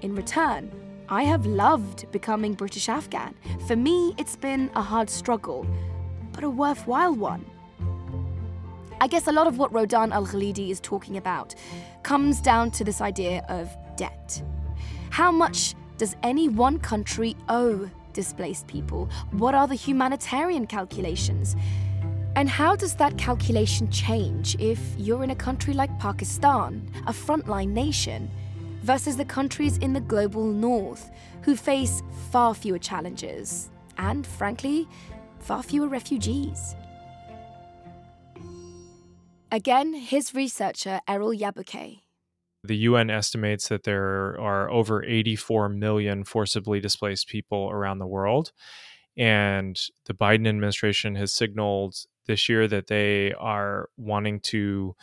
In 0.00 0.14
return, 0.14 0.72
I 1.10 1.24
have 1.24 1.44
loved 1.44 2.10
becoming 2.10 2.54
British 2.54 2.88
Afghan. 2.88 3.34
For 3.66 3.76
me, 3.76 4.14
it's 4.16 4.34
been 4.34 4.70
a 4.74 4.80
hard 4.80 5.10
struggle, 5.10 5.66
but 6.32 6.42
a 6.42 6.48
worthwhile 6.48 7.14
one. 7.14 7.44
I 8.98 9.06
guess 9.06 9.26
a 9.26 9.32
lot 9.32 9.46
of 9.46 9.58
what 9.58 9.74
Rodaan 9.74 10.10
Al 10.10 10.26
Galidi 10.26 10.70
is 10.70 10.80
talking 10.80 11.18
about 11.18 11.54
comes 12.02 12.40
down 12.40 12.70
to 12.70 12.82
this 12.82 13.02
idea 13.02 13.44
of 13.50 13.68
debt. 13.94 14.42
How 15.10 15.30
much 15.30 15.74
does 15.98 16.16
any 16.22 16.48
one 16.48 16.78
country 16.78 17.36
owe 17.50 17.90
displaced 18.14 18.68
people? 18.68 19.10
What 19.32 19.54
are 19.54 19.68
the 19.68 19.74
humanitarian 19.74 20.66
calculations? 20.66 21.56
And 22.36 22.48
how 22.48 22.76
does 22.76 22.94
that 22.96 23.18
calculation 23.18 23.90
change 23.90 24.56
if 24.58 24.80
you're 24.96 25.24
in 25.24 25.30
a 25.30 25.34
country 25.34 25.74
like 25.74 25.96
Pakistan, 25.98 26.88
a 27.06 27.12
frontline 27.12 27.70
nation, 27.70 28.30
versus 28.82 29.16
the 29.16 29.24
countries 29.24 29.78
in 29.78 29.92
the 29.92 30.00
global 30.00 30.46
north 30.46 31.10
who 31.42 31.56
face 31.56 32.02
far 32.30 32.54
fewer 32.54 32.78
challenges 32.78 33.70
and, 33.98 34.26
frankly, 34.26 34.88
far 35.40 35.62
fewer 35.62 35.88
refugees? 35.88 36.76
Again, 39.52 39.94
his 39.94 40.32
researcher, 40.32 41.00
Erol 41.08 41.36
Yayboke. 41.36 42.00
The 42.62 42.76
UN 42.76 43.10
estimates 43.10 43.68
that 43.68 43.82
there 43.82 44.38
are 44.40 44.70
over 44.70 45.02
84 45.02 45.68
million 45.70 46.24
forcibly 46.24 46.78
displaced 46.78 47.26
people 47.26 47.68
around 47.70 47.98
the 47.98 48.06
world. 48.06 48.52
And 49.16 49.78
the 50.06 50.14
Biden 50.14 50.46
administration 50.46 51.16
has 51.16 51.32
signaled 51.32 51.96
this 52.30 52.48
year 52.48 52.68
that 52.68 52.86
they 52.86 53.34
are 53.34 53.88
wanting 53.96 54.38
to 54.38 54.94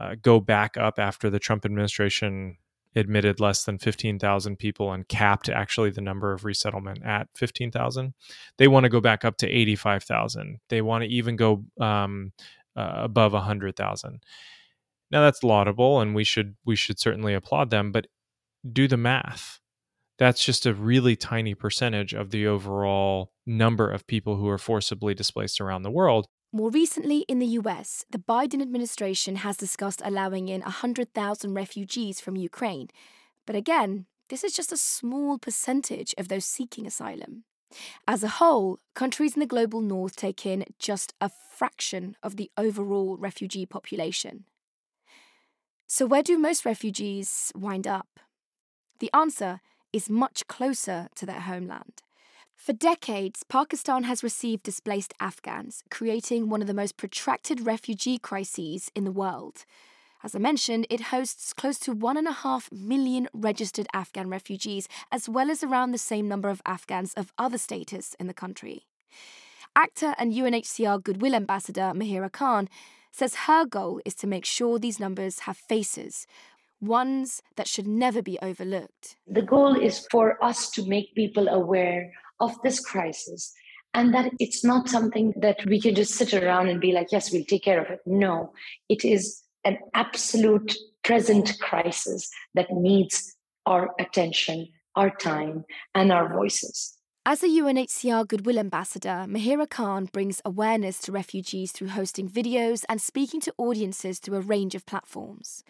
uh, 0.00 0.14
go 0.22 0.38
back 0.38 0.76
up 0.76 1.00
after 1.00 1.28
the 1.28 1.40
Trump 1.40 1.64
administration 1.64 2.56
admitted 2.94 3.40
less 3.40 3.64
than 3.64 3.78
15,000 3.78 4.56
people 4.56 4.92
and 4.92 5.08
capped 5.08 5.48
actually 5.48 5.90
the 5.90 6.00
number 6.00 6.32
of 6.32 6.44
resettlement 6.44 7.04
at 7.04 7.26
15,000. 7.34 8.14
They 8.58 8.68
want 8.68 8.84
to 8.84 8.90
go 8.90 9.00
back 9.00 9.24
up 9.24 9.38
to 9.38 9.48
85,000. 9.48 10.60
They 10.68 10.80
want 10.80 11.02
to 11.02 11.10
even 11.10 11.34
go 11.34 11.64
um, 11.80 12.32
uh, 12.76 12.92
above 12.94 13.32
100,000. 13.32 14.22
Now 15.10 15.22
that's 15.22 15.42
laudable 15.42 16.00
and 16.00 16.14
we 16.14 16.22
should 16.22 16.54
we 16.64 16.76
should 16.76 17.00
certainly 17.00 17.34
applaud 17.34 17.70
them, 17.70 17.90
but 17.90 18.06
do 18.72 18.86
the 18.86 18.96
math 18.96 19.58
that's 20.18 20.44
just 20.44 20.66
a 20.66 20.74
really 20.74 21.16
tiny 21.16 21.54
percentage 21.54 22.12
of 22.12 22.30
the 22.30 22.46
overall 22.46 23.32
number 23.46 23.90
of 23.90 24.06
people 24.06 24.36
who 24.36 24.48
are 24.48 24.58
forcibly 24.58 25.14
displaced 25.14 25.60
around 25.60 25.82
the 25.82 25.90
world. 25.90 26.26
More 26.50 26.70
recently, 26.70 27.20
in 27.28 27.40
the 27.40 27.58
US, 27.60 28.06
the 28.10 28.18
Biden 28.18 28.62
administration 28.62 29.36
has 29.36 29.56
discussed 29.56 30.00
allowing 30.02 30.48
in 30.48 30.62
100,000 30.62 31.54
refugees 31.54 32.20
from 32.20 32.36
Ukraine. 32.36 32.88
But 33.44 33.54
again, 33.54 34.06
this 34.30 34.44
is 34.44 34.54
just 34.54 34.72
a 34.72 34.76
small 34.76 35.38
percentage 35.38 36.14
of 36.16 36.28
those 36.28 36.46
seeking 36.46 36.86
asylum. 36.86 37.44
As 38.06 38.22
a 38.22 38.28
whole, 38.28 38.78
countries 38.94 39.34
in 39.34 39.40
the 39.40 39.46
global 39.46 39.82
north 39.82 40.16
take 40.16 40.46
in 40.46 40.64
just 40.78 41.12
a 41.20 41.30
fraction 41.54 42.16
of 42.22 42.36
the 42.36 42.50
overall 42.56 43.18
refugee 43.18 43.66
population. 43.66 44.44
So, 45.86 46.06
where 46.06 46.22
do 46.22 46.38
most 46.38 46.64
refugees 46.64 47.52
wind 47.54 47.86
up? 47.86 48.20
The 49.00 49.10
answer 49.14 49.60
is 49.92 50.10
much 50.10 50.46
closer 50.46 51.08
to 51.16 51.26
their 51.26 51.40
homeland. 51.40 52.02
For 52.58 52.72
decades, 52.72 53.44
Pakistan 53.44 54.02
has 54.02 54.24
received 54.24 54.64
displaced 54.64 55.14
Afghans, 55.20 55.84
creating 55.90 56.48
one 56.48 56.60
of 56.60 56.66
the 56.66 56.74
most 56.74 56.96
protracted 56.96 57.64
refugee 57.64 58.18
crises 58.18 58.90
in 58.96 59.04
the 59.04 59.12
world. 59.12 59.64
As 60.24 60.34
I 60.34 60.40
mentioned, 60.40 60.84
it 60.90 61.12
hosts 61.12 61.52
close 61.52 61.78
to 61.78 61.94
1.5 61.94 62.72
million 62.72 63.28
registered 63.32 63.86
Afghan 63.94 64.28
refugees, 64.28 64.88
as 65.12 65.28
well 65.28 65.52
as 65.52 65.62
around 65.62 65.92
the 65.92 65.98
same 65.98 66.26
number 66.26 66.48
of 66.48 66.60
Afghans 66.66 67.14
of 67.14 67.32
other 67.38 67.58
status 67.58 68.16
in 68.18 68.26
the 68.26 68.34
country. 68.34 68.82
Actor 69.76 70.16
and 70.18 70.32
UNHCR 70.32 71.04
Goodwill 71.04 71.36
Ambassador 71.36 71.92
Mahira 71.94 72.30
Khan 72.30 72.68
says 73.12 73.46
her 73.46 73.66
goal 73.66 74.00
is 74.04 74.16
to 74.16 74.26
make 74.26 74.44
sure 74.44 74.80
these 74.80 74.98
numbers 74.98 75.40
have 75.40 75.56
faces, 75.56 76.26
ones 76.80 77.40
that 77.54 77.68
should 77.68 77.86
never 77.86 78.20
be 78.20 78.36
overlooked. 78.42 79.16
The 79.28 79.42
goal 79.42 79.80
is 79.80 80.08
for 80.10 80.42
us 80.44 80.70
to 80.72 80.84
make 80.86 81.14
people 81.14 81.46
aware 81.46 82.10
of 82.40 82.60
this 82.62 82.80
crisis 82.80 83.52
and 83.94 84.14
that 84.14 84.30
it's 84.38 84.64
not 84.64 84.88
something 84.88 85.32
that 85.40 85.64
we 85.66 85.80
can 85.80 85.94
just 85.94 86.14
sit 86.14 86.34
around 86.34 86.68
and 86.68 86.80
be 86.80 86.92
like, 86.92 87.08
yes, 87.10 87.32
we'll 87.32 87.44
take 87.44 87.64
care 87.64 87.80
of 87.80 87.90
it. 87.90 88.00
No, 88.06 88.52
it 88.88 89.04
is 89.04 89.42
an 89.64 89.78
absolute 89.94 90.76
present 91.02 91.58
crisis 91.60 92.30
that 92.54 92.70
needs 92.70 93.34
our 93.66 93.90
attention, 93.98 94.68
our 94.94 95.10
time, 95.10 95.64
and 95.94 96.12
our 96.12 96.32
voices. 96.32 96.98
As 97.26 97.42
a 97.42 97.48
UNHCR 97.48 98.26
Goodwill 98.26 98.58
Ambassador, 98.58 99.26
Mahira 99.28 99.68
Khan 99.68 100.08
brings 100.12 100.40
awareness 100.44 100.98
to 101.00 101.12
refugees 101.12 101.72
through 101.72 101.88
hosting 101.88 102.28
videos 102.28 102.84
and 102.88 103.02
speaking 103.02 103.40
to 103.42 103.54
audiences 103.58 104.18
through 104.18 104.38
a 104.38 104.40
range 104.40 104.74
of 104.74 104.86
platforms. 104.86 105.62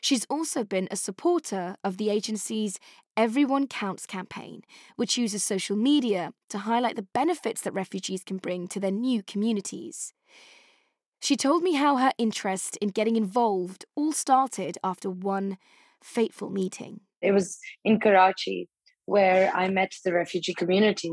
She's 0.00 0.26
also 0.30 0.64
been 0.64 0.88
a 0.90 0.96
supporter 0.96 1.76
of 1.82 1.96
the 1.96 2.10
agency's 2.10 2.78
Everyone 3.16 3.66
Counts 3.66 4.06
campaign, 4.06 4.62
which 4.96 5.18
uses 5.18 5.42
social 5.42 5.76
media 5.76 6.32
to 6.50 6.58
highlight 6.58 6.96
the 6.96 7.06
benefits 7.14 7.62
that 7.62 7.74
refugees 7.74 8.22
can 8.22 8.36
bring 8.36 8.68
to 8.68 8.80
their 8.80 8.92
new 8.92 9.22
communities. 9.22 10.12
She 11.20 11.36
told 11.36 11.62
me 11.62 11.74
how 11.74 11.96
her 11.96 12.12
interest 12.16 12.76
in 12.76 12.90
getting 12.90 13.16
involved 13.16 13.84
all 13.96 14.12
started 14.12 14.78
after 14.84 15.10
one 15.10 15.58
fateful 16.02 16.50
meeting. 16.50 17.00
It 17.20 17.32
was 17.32 17.58
in 17.84 17.98
Karachi 17.98 18.68
where 19.06 19.50
I 19.54 19.68
met 19.68 19.92
the 20.04 20.12
refugee 20.12 20.54
community. 20.54 21.10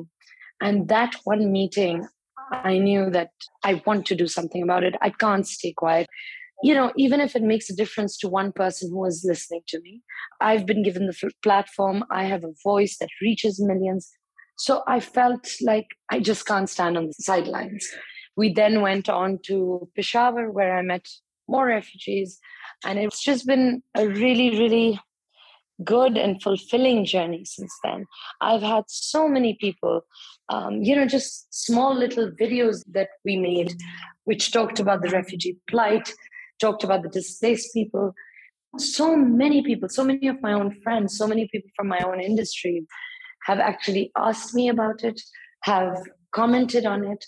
And 0.62 0.90
that 0.90 1.16
one 1.24 1.52
meeting, 1.52 2.06
I 2.52 2.78
knew 2.78 3.10
that 3.12 3.30
I 3.64 3.82
want 3.86 4.06
to 4.08 4.16
do 4.16 4.28
something 4.28 4.62
about 4.62 4.84
it. 4.84 4.96
I 5.02 5.10
can't 5.10 5.48
stay 5.48 5.74
quiet. 5.76 6.08
You 6.64 6.74
know, 6.74 6.92
even 6.98 7.20
if 7.20 7.36
it 7.36 7.44
makes 7.44 7.70
a 7.70 7.76
difference 7.76 8.18
to 8.20 8.30
one 8.30 8.52
person 8.52 8.90
who 8.90 9.06
is 9.06 9.26
listening 9.28 9.62
to 9.68 9.80
me, 9.82 10.02
I've 10.42 10.66
been 10.66 10.84
given 10.84 11.08
the 11.08 11.32
platform. 11.44 12.04
I 12.10 12.24
have 12.26 12.44
a 12.44 12.54
voice 12.64 12.98
that 13.00 13.10
reaches 13.22 13.62
millions. 13.62 14.12
So 14.58 14.84
I 14.88 15.00
felt 15.00 15.48
like 15.62 15.88
I 16.10 16.20
just 16.20 16.46
can't 16.46 16.70
stand 16.70 16.98
on 16.98 17.08
the 17.08 17.14
sidelines. 17.14 17.88
We 18.38 18.54
then 18.54 18.82
went 18.82 19.10
on 19.10 19.40
to 19.46 19.90
Peshawar, 19.96 20.52
where 20.52 20.78
I 20.78 20.82
met 20.82 21.08
more 21.48 21.68
refugees. 21.68 22.40
And 22.86 23.00
it's 23.00 23.22
just 23.22 23.46
been 23.46 23.84
a 23.96 24.08
really, 24.08 24.58
really 24.58 25.00
good 25.84 26.18
and 26.18 26.42
fulfilling 26.42 27.06
journey 27.06 27.44
since 27.46 27.74
then. 27.84 28.06
I've 28.42 28.62
had 28.62 28.86
so 28.88 29.28
many 29.28 29.58
people, 29.60 30.02
um, 30.50 30.82
you 30.82 30.96
know, 30.96 31.06
just 31.06 31.54
small 31.54 31.94
little 31.94 32.32
videos 32.32 32.82
that 32.94 33.10
we 33.26 33.36
made, 33.36 33.76
which 34.24 34.52
talked 34.52 34.80
about 34.80 35.02
the 35.02 35.10
refugee 35.10 35.58
plight, 35.70 36.14
talked 36.60 36.84
about 36.84 37.04
the 37.04 37.10
displaced 37.10 37.74
people. 37.74 38.14
So 38.78 39.16
many 39.16 39.64
people, 39.64 39.90
so 39.90 40.04
many 40.04 40.28
of 40.28 40.42
my 40.42 40.54
own 40.54 40.80
friends, 40.84 41.18
so 41.18 41.28
many 41.28 41.48
people 41.48 41.70
from 41.76 41.88
my 41.88 42.00
own 42.00 42.20
industry 42.20 42.86
have 43.46 43.60
actually 43.60 44.12
asked 44.18 44.54
me 44.54 44.70
about 44.70 45.04
it, 45.04 45.22
have 45.64 45.98
commented 46.34 46.86
on 46.86 47.06
it, 47.06 47.24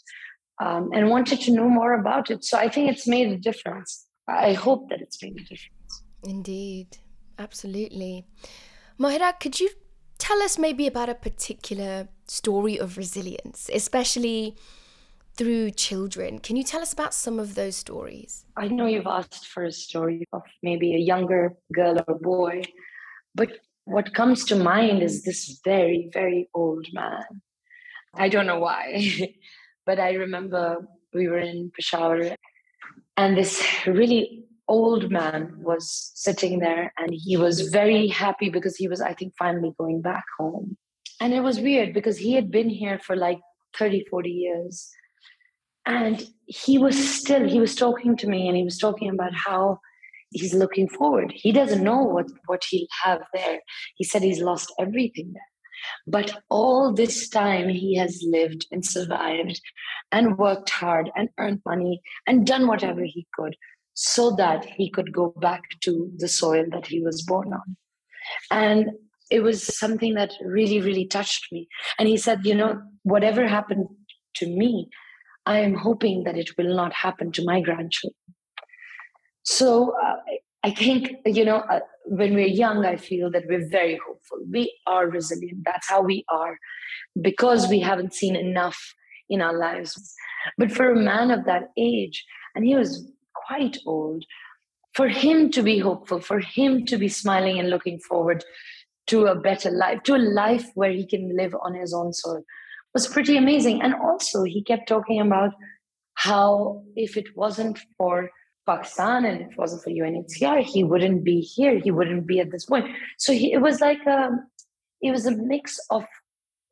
um, 0.61 0.89
and 0.93 1.09
wanted 1.09 1.39
to 1.41 1.51
know 1.51 1.69
more 1.69 1.93
about 1.93 2.31
it. 2.31 2.43
So 2.43 2.57
I 2.57 2.69
think 2.69 2.89
it's 2.89 3.07
made 3.07 3.31
a 3.31 3.37
difference. 3.37 4.07
I 4.27 4.53
hope 4.53 4.89
that 4.89 5.01
it's 5.01 5.21
made 5.21 5.37
a 5.37 5.43
difference. 5.43 6.03
Indeed, 6.23 6.97
absolutely. 7.37 8.25
Mahira, 8.99 9.39
could 9.39 9.59
you 9.59 9.69
tell 10.17 10.41
us 10.41 10.57
maybe 10.57 10.87
about 10.87 11.09
a 11.09 11.15
particular 11.15 12.09
story 12.27 12.77
of 12.77 12.97
resilience, 12.97 13.69
especially 13.73 14.57
through 15.37 15.71
children? 15.71 16.39
Can 16.39 16.55
you 16.55 16.63
tell 16.63 16.81
us 16.81 16.93
about 16.93 17.13
some 17.13 17.39
of 17.39 17.55
those 17.55 17.75
stories? 17.75 18.45
I 18.57 18.67
know 18.67 18.87
you've 18.87 19.07
asked 19.07 19.47
for 19.47 19.63
a 19.63 19.71
story 19.71 20.27
of 20.33 20.41
maybe 20.63 20.95
a 20.95 20.99
younger 20.99 21.53
girl 21.73 22.03
or 22.07 22.19
boy, 22.19 22.63
but 23.35 23.49
what 23.85 24.13
comes 24.13 24.43
to 24.45 24.55
mind 24.55 25.01
is 25.01 25.23
this 25.23 25.61
very, 25.63 26.09
very 26.11 26.49
old 26.53 26.87
man. 26.91 27.23
I 28.15 28.29
don't 28.29 28.47
know 28.47 28.59
why, 28.59 29.33
but 29.85 29.99
I 29.99 30.13
remember 30.13 30.87
we 31.13 31.27
were 31.27 31.39
in 31.39 31.71
Peshawar 31.73 32.35
and 33.15 33.37
this 33.37 33.63
really 33.85 34.43
old 34.67 35.09
man 35.09 35.55
was 35.59 36.11
sitting 36.15 36.59
there 36.59 36.91
and 36.97 37.09
he 37.13 37.37
was 37.37 37.69
very 37.69 38.07
happy 38.07 38.49
because 38.49 38.75
he 38.75 38.87
was, 38.87 39.01
I 39.01 39.13
think, 39.13 39.33
finally 39.37 39.73
going 39.79 40.01
back 40.01 40.25
home. 40.37 40.77
And 41.19 41.33
it 41.33 41.41
was 41.41 41.59
weird 41.59 41.93
because 41.93 42.17
he 42.17 42.33
had 42.33 42.51
been 42.51 42.69
here 42.69 42.99
for 42.99 43.15
like 43.15 43.39
30, 43.77 44.05
40 44.09 44.29
years. 44.29 44.89
And 45.87 46.27
he 46.45 46.77
was 46.77 46.97
still, 46.97 47.47
he 47.47 47.59
was 47.59 47.73
talking 47.73 48.17
to 48.17 48.27
me 48.27 48.47
and 48.47 48.57
he 48.57 48.63
was 48.63 48.77
talking 48.77 49.09
about 49.09 49.33
how 49.33 49.79
he's 50.31 50.53
looking 50.53 50.89
forward. 50.89 51.31
He 51.33 51.53
doesn't 51.53 51.83
know 51.83 52.03
what, 52.03 52.27
what 52.45 52.63
he'll 52.69 52.87
have 53.03 53.21
there. 53.33 53.59
He 53.95 54.03
said 54.03 54.21
he's 54.21 54.41
lost 54.41 54.71
everything 54.77 55.31
there. 55.33 55.41
But 56.05 56.43
all 56.49 56.93
this 56.93 57.29
time, 57.29 57.69
he 57.69 57.95
has 57.95 58.21
lived 58.27 58.67
and 58.71 58.85
survived 58.85 59.61
and 60.11 60.37
worked 60.37 60.69
hard 60.69 61.09
and 61.15 61.29
earned 61.39 61.61
money 61.65 62.01
and 62.25 62.45
done 62.45 62.67
whatever 62.67 63.03
he 63.03 63.25
could 63.33 63.55
so 63.93 64.35
that 64.35 64.65
he 64.65 64.89
could 64.89 65.13
go 65.13 65.33
back 65.39 65.63
to 65.81 66.11
the 66.17 66.27
soil 66.27 66.65
that 66.71 66.87
he 66.87 67.01
was 67.01 67.21
born 67.21 67.53
on. 67.53 67.77
And 68.51 68.91
it 69.31 69.41
was 69.41 69.77
something 69.77 70.15
that 70.15 70.33
really, 70.43 70.81
really 70.81 71.05
touched 71.05 71.51
me. 71.51 71.67
And 71.97 72.09
he 72.09 72.17
said, 72.17 72.45
You 72.45 72.55
know, 72.55 72.81
whatever 73.03 73.47
happened 73.47 73.87
to 74.35 74.47
me, 74.47 74.89
I 75.47 75.59
am 75.59 75.75
hoping 75.75 76.25
that 76.25 76.37
it 76.37 76.49
will 76.57 76.75
not 76.75 76.93
happen 76.93 77.31
to 77.31 77.45
my 77.45 77.61
grandchildren. 77.61 78.19
So 79.43 79.95
uh, 80.05 80.17
I 80.63 80.71
think, 80.71 81.11
you 81.25 81.45
know, 81.45 81.59
uh, 81.75 81.79
when 82.03 82.33
we're 82.33 82.55
young, 82.65 82.85
I 82.85 82.97
feel 82.97 83.31
that 83.31 83.45
we're 83.47 83.69
very 83.69 83.97
hopeful. 84.05 84.39
We 84.51 84.63
are 84.85 85.07
resilient. 85.07 85.63
That's 85.63 85.89
how 85.89 86.01
we 86.01 86.25
are 86.29 86.57
because 87.21 87.69
we 87.69 87.79
haven't 87.79 88.13
seen 88.13 88.35
enough 88.35 88.79
in 89.29 89.41
our 89.41 89.57
lives. 89.57 90.13
But 90.57 90.71
for 90.71 90.91
a 90.91 91.03
man 91.13 91.31
of 91.31 91.45
that 91.45 91.69
age, 91.77 92.25
and 92.53 92.65
he 92.65 92.75
was 92.75 93.09
quite 93.47 93.77
old, 93.85 94.25
for 94.95 95.07
him 95.07 95.49
to 95.51 95.61
be 95.63 95.79
hopeful, 95.79 96.19
for 96.19 96.39
him 96.39 96.85
to 96.87 96.97
be 96.97 97.07
smiling 97.07 97.57
and 97.57 97.69
looking 97.69 97.99
forward 97.99 98.43
to 99.07 99.27
a 99.27 99.35
better 99.35 99.71
life, 99.71 100.03
to 100.03 100.15
a 100.15 100.27
life 100.43 100.67
where 100.75 100.91
he 100.91 101.05
can 101.05 101.37
live 101.37 101.55
on 101.61 101.73
his 101.73 101.93
own 101.93 102.11
soil, 102.11 102.43
was 102.97 103.07
pretty 103.07 103.37
amazing. 103.37 103.79
And 103.83 103.93
also, 103.93 104.43
he 104.43 104.63
kept 104.63 104.87
talking 104.87 105.21
about 105.21 105.51
how 106.15 106.81
if 106.95 107.15
it 107.15 107.27
wasn't 107.35 107.77
for 107.95 108.31
Pakistan 108.65 109.23
and 109.23 109.41
if 109.41 109.51
it 109.51 109.57
wasn't 109.63 109.83
for 109.83 109.91
UNHCR, 109.91 110.63
he 110.63 110.83
wouldn't 110.83 111.23
be 111.23 111.39
here. 111.39 111.77
He 111.77 111.91
wouldn't 111.91 112.25
be 112.25 112.39
at 112.39 112.49
this 112.49 112.65
point. 112.65 112.87
So 113.19 113.33
he, 113.33 113.53
it 113.53 113.61
was 113.61 113.81
like 113.81 113.99
a, 114.07 114.19
um, 114.21 114.47
it 114.99 115.11
was 115.11 115.27
a 115.27 115.37
mix 115.53 115.79
of 115.91 116.05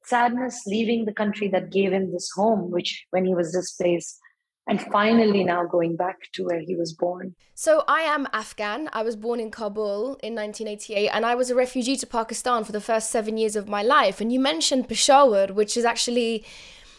sadness 0.04 0.64
leaving 0.66 1.06
the 1.06 1.14
country 1.14 1.48
that 1.50 1.72
gave 1.72 1.92
him 1.94 2.12
this 2.12 2.32
home, 2.36 2.72
which 2.72 3.06
when 3.12 3.24
he 3.24 3.36
was 3.36 3.52
displaced, 3.52 4.18
and 4.68 4.82
finally 4.92 5.44
now 5.44 5.66
going 5.66 5.96
back 5.96 6.18
to 6.34 6.44
where 6.44 6.60
he 6.60 6.76
was 6.76 6.94
born. 6.94 7.36
So 7.54 7.84
I 7.88 8.02
am 8.02 8.28
Afghan. 8.34 8.90
I 8.94 9.04
was 9.04 9.16
born 9.16 9.40
in 9.40 9.52
Kabul 9.52 10.18
in 10.24 10.34
1988 10.36 11.10
and 11.10 11.26
I 11.26 11.36
was 11.36 11.50
a 11.50 11.56
refugee 11.56 11.96
to 11.98 12.08
Pakistan 12.08 12.64
for 12.64 12.72
the 12.72 12.82
first 12.82 13.12
7 13.12 13.38
years 13.38 13.56
of 13.56 13.68
my 13.68 13.82
life. 13.82 14.20
And 14.20 14.32
you 14.32 14.40
mentioned 14.40 14.88
Peshawar, 14.90 15.48
which 15.48 15.78
is 15.78 15.86
actually 15.86 16.44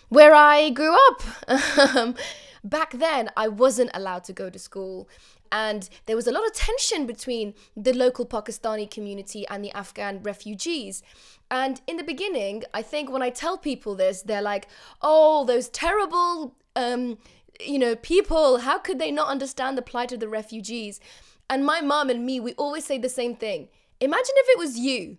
where 0.09 0.35
I 0.35 0.71
grew 0.71 0.97
up. 1.09 1.23
back 2.65 2.93
then 2.93 3.31
I 3.37 3.49
wasn't 3.49 3.91
allowed 3.95 4.25
to 4.25 4.33
go 4.33 4.51
to 4.51 4.59
school. 4.59 5.09
And 5.53 5.89
there 6.07 6.17
was 6.17 6.27
a 6.27 6.33
lot 6.33 6.45
of 6.47 6.53
tension 6.53 7.07
between 7.07 7.55
the 7.77 7.93
local 7.93 8.27
Pakistani 8.27 8.91
community 8.91 9.47
and 9.49 9.65
the 9.65 9.73
Afghan 9.73 10.23
refugees. 10.23 11.03
And 11.51 11.81
in 11.87 11.97
the 11.97 12.03
beginning, 12.03 12.65
I 12.75 12.83
think 12.83 13.11
when 13.11 13.23
I 13.23 13.31
tell 13.31 13.57
people 13.57 13.95
this, 13.95 14.23
they're 14.23 14.43
like, 14.43 14.67
oh, 15.03 15.45
those 15.45 15.69
terrible, 15.69 16.57
um, 16.75 17.19
you 17.61 17.79
know, 17.79 17.97
people, 17.97 18.59
how 18.59 18.79
could 18.79 18.99
they 18.99 19.11
not 19.11 19.29
understand 19.29 19.77
the 19.77 19.83
plight 19.83 20.13
of 20.13 20.21
the 20.21 20.29
refugees? 20.29 21.01
And 21.49 21.65
my 21.65 21.81
mom 21.81 22.11
and 22.11 22.25
me, 22.25 22.41
we 22.41 22.55
always 22.55 22.85
say 22.85 22.99
the 22.99 23.09
same 23.09 23.37
thing. 23.37 23.69
Imagine 24.01 24.35
if 24.37 24.49
it 24.49 24.59
was 24.59 24.79
you. 24.79 25.19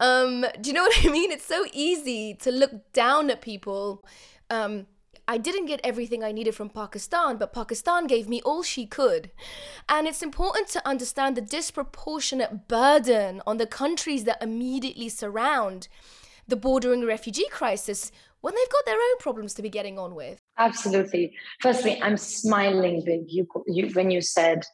Um, 0.00 0.44
do 0.60 0.70
you 0.70 0.74
know 0.74 0.82
what 0.88 1.04
I 1.04 1.08
mean? 1.08 1.30
It's 1.30 1.46
so 1.46 1.64
easy 1.72 2.34
to 2.34 2.50
look 2.50 2.92
down 2.92 3.30
at 3.30 3.40
people. 3.40 4.04
Um, 4.50 4.86
I 5.28 5.38
didn't 5.38 5.66
get 5.66 5.80
everything 5.84 6.24
I 6.24 6.32
needed 6.32 6.54
from 6.54 6.68
Pakistan, 6.68 7.36
but 7.36 7.52
Pakistan 7.52 8.06
gave 8.06 8.28
me 8.28 8.42
all 8.42 8.62
she 8.62 8.86
could. 8.86 9.30
And 9.88 10.06
it's 10.06 10.22
important 10.22 10.68
to 10.68 10.86
understand 10.86 11.36
the 11.36 11.40
disproportionate 11.40 12.66
burden 12.66 13.40
on 13.46 13.56
the 13.56 13.66
countries 13.66 14.24
that 14.24 14.42
immediately 14.42 15.08
surround 15.08 15.86
the 16.48 16.56
bordering 16.56 17.06
refugee 17.06 17.48
crisis 17.50 18.10
when 18.40 18.54
they've 18.54 18.72
got 18.72 18.84
their 18.84 18.96
own 18.96 19.18
problems 19.20 19.54
to 19.54 19.62
be 19.62 19.70
getting 19.70 19.98
on 19.98 20.16
with. 20.16 20.41
Absolutely. 20.58 21.34
Firstly, 21.60 22.00
I'm 22.02 22.16
smiling 22.16 23.02
big 23.04 23.22
you, 23.26 23.46
you, 23.66 23.88
when 23.94 24.10
you 24.10 24.20
said 24.20 24.64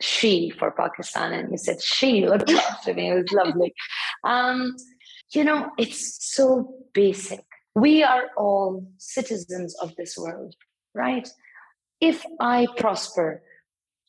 she 0.00 0.50
for 0.50 0.70
Pakistan 0.70 1.32
and 1.32 1.50
you 1.50 1.58
said 1.58 1.80
she 1.82 2.26
looked 2.26 2.50
after 2.70 2.94
me. 2.94 3.10
It 3.10 3.14
was 3.14 3.32
lovely. 3.32 3.74
Um, 4.24 4.76
you 5.32 5.44
know, 5.44 5.70
it's 5.78 6.34
so 6.34 6.74
basic 6.92 7.44
we 7.74 8.02
are 8.02 8.24
all 8.36 8.86
citizens 8.98 9.74
of 9.80 9.94
this 9.96 10.16
world, 10.18 10.54
right? 10.94 11.28
If 12.00 12.24
I 12.40 12.66
prosper, 12.76 13.42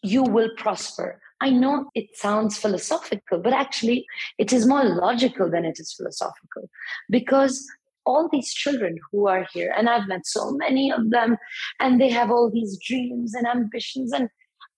you 0.02 0.24
will 0.24 0.50
prosper. 0.58 1.22
I 1.42 1.50
know 1.50 1.90
it 1.96 2.16
sounds 2.16 2.58
philosophical, 2.58 3.40
but 3.40 3.54
actually, 3.54 4.06
it 4.38 4.54
is 4.54 4.68
more 4.68 4.84
logical 4.84 5.50
than 5.50 5.66
it 5.66 5.80
is 5.80 5.94
philosophical 5.94 6.70
because 7.10 7.68
all 8.06 8.30
these 8.32 8.54
children 8.54 8.98
who 9.12 9.28
are 9.28 9.48
here, 9.54 9.74
and 9.78 9.90
I've 9.90 10.08
met 10.08 10.26
so 10.26 10.52
many 10.52 10.92
of 10.92 11.10
them, 11.10 11.38
and 11.80 12.00
they 12.00 12.10
have 12.10 12.32
all 12.32 12.50
these 12.50 12.80
dreams 12.86 13.34
and 13.34 13.48
ambitions, 13.48 14.12
and 14.12 14.30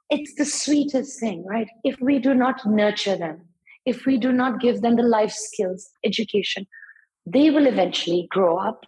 it's 0.10 0.36
the 0.36 0.46
sweetest 0.46 1.20
thing, 1.20 1.46
right? 1.46 1.68
If 1.84 2.00
we 2.00 2.20
do 2.20 2.34
not 2.34 2.66
nurture 2.66 3.16
them, 3.16 3.42
if 3.86 4.06
we 4.06 4.18
do 4.18 4.32
not 4.32 4.62
give 4.62 4.82
them 4.82 4.96
the 4.96 5.04
life 5.04 5.32
skills, 5.32 5.90
education, 6.04 6.68
they 7.26 7.50
will 7.50 7.68
eventually 7.68 8.28
grow 8.30 8.58
up 8.58 8.86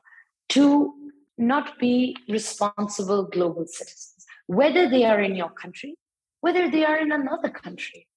to 0.50 0.94
not 1.38 1.80
be 1.80 2.16
responsible 2.30 3.24
global 3.24 3.66
citizens, 3.66 4.26
whether 4.48 4.90
they 4.90 5.04
are 5.04 5.22
in 5.22 5.36
your 5.36 5.50
country, 5.50 5.96
whether 6.42 6.70
they 6.70 6.86
are 6.86 6.98
in 6.98 7.12
another 7.12 7.50
country. 7.50 8.08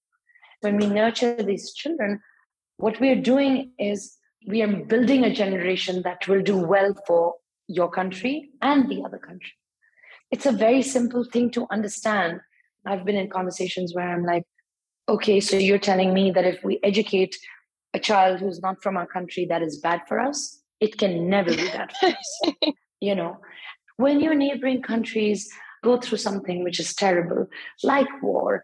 When 0.61 0.77
we 0.77 0.87
nurture 0.87 1.43
these 1.43 1.73
children, 1.73 2.21
what 2.77 3.01
we 3.01 3.11
are 3.11 3.21
doing 3.21 3.73
is 3.79 4.18
we 4.47 4.63
are 4.63 4.85
building 4.85 5.25
a 5.25 5.35
generation 5.35 6.03
that 6.03 6.27
will 6.29 6.43
do 6.43 6.57
well 6.57 6.95
for 7.07 7.35
your 7.67 7.91
country 7.91 8.51
and 8.63 8.89
the 8.89 9.03
other 9.05 9.19
country. 9.19 9.53
It's 10.31 10.47
a 10.47 10.53
very 10.53 10.83
simple 10.83 11.25
thing 11.25 11.51
to 11.53 11.67
understand. 11.71 12.41
I've 12.87 13.05
been 13.05 13.17
in 13.17 13.29
conversations 13.29 13.95
where 13.95 14.09
I'm 14.09 14.25
like, 14.25 14.45
okay, 15.09 15.41
so 15.41 15.57
you're 15.57 15.79
telling 15.79 16.15
me 16.15 16.31
that 16.31 16.45
if 16.45 16.63
we 16.63 16.79
educate 16.83 17.37
a 17.95 17.99
child 17.99 18.41
who's 18.41 18.61
not 18.61 18.83
from 18.83 18.97
our 18.97 19.07
country 19.07 19.47
that 19.47 19.63
is 19.63 19.79
bad 19.79 20.03
for 20.07 20.21
us 20.21 20.61
it 20.79 20.99
can 20.99 21.29
never 21.31 21.49
be 21.49 21.65
that 21.71 21.91
for 21.97 22.09
us 22.09 22.41
you 23.01 23.15
know 23.15 23.39
when 23.97 24.21
your 24.21 24.35
neighboring 24.35 24.81
countries 24.81 25.51
go 25.83 25.99
through 25.99 26.19
something 26.19 26.65
which 26.65 26.81
is 26.81 26.95
terrible, 26.95 27.47
like 27.83 28.09
war, 28.23 28.63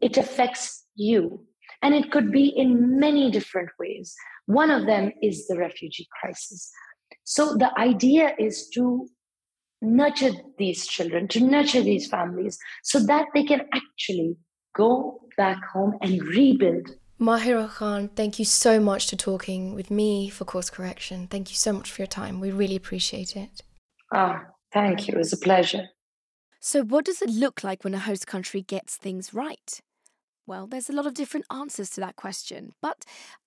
it 0.00 0.16
affects 0.16 0.84
you. 0.96 1.46
And 1.84 1.94
it 1.94 2.10
could 2.10 2.32
be 2.32 2.46
in 2.48 2.98
many 2.98 3.30
different 3.30 3.68
ways. 3.78 4.14
One 4.46 4.70
of 4.70 4.86
them 4.86 5.12
is 5.22 5.46
the 5.46 5.56
refugee 5.56 6.08
crisis. 6.20 6.70
So 7.24 7.54
the 7.54 7.70
idea 7.78 8.34
is 8.38 8.68
to 8.70 9.06
nurture 9.82 10.32
these 10.58 10.86
children, 10.86 11.28
to 11.28 11.40
nurture 11.40 11.82
these 11.82 12.06
families, 12.08 12.58
so 12.82 12.98
that 13.00 13.26
they 13.34 13.44
can 13.44 13.68
actually 13.74 14.36
go 14.74 15.20
back 15.36 15.58
home 15.72 15.98
and 16.00 16.22
rebuild. 16.22 16.88
Mahira 17.20 17.68
Khan, 17.68 18.08
thank 18.08 18.38
you 18.38 18.44
so 18.44 18.80
much 18.80 19.10
for 19.10 19.16
talking 19.16 19.74
with 19.74 19.90
me 19.90 20.28
for 20.28 20.44
Course 20.44 20.70
Correction. 20.70 21.28
Thank 21.28 21.50
you 21.50 21.56
so 21.56 21.72
much 21.72 21.90
for 21.90 22.02
your 22.02 22.08
time. 22.08 22.40
We 22.40 22.50
really 22.50 22.76
appreciate 22.76 23.36
it. 23.36 23.62
Ah, 24.12 24.40
thank 24.72 25.06
you. 25.06 25.14
It 25.14 25.18
was 25.18 25.32
a 25.32 25.36
pleasure. 25.36 25.88
So, 26.60 26.82
what 26.82 27.04
does 27.04 27.20
it 27.20 27.30
look 27.30 27.62
like 27.62 27.84
when 27.84 27.94
a 27.94 27.98
host 27.98 28.26
country 28.26 28.62
gets 28.62 28.96
things 28.96 29.34
right? 29.34 29.80
Well, 30.46 30.66
there's 30.66 30.90
a 30.90 30.92
lot 30.92 31.06
of 31.06 31.14
different 31.14 31.46
answers 31.50 31.90
to 31.90 32.00
that 32.00 32.16
question, 32.16 32.72
but 32.82 33.04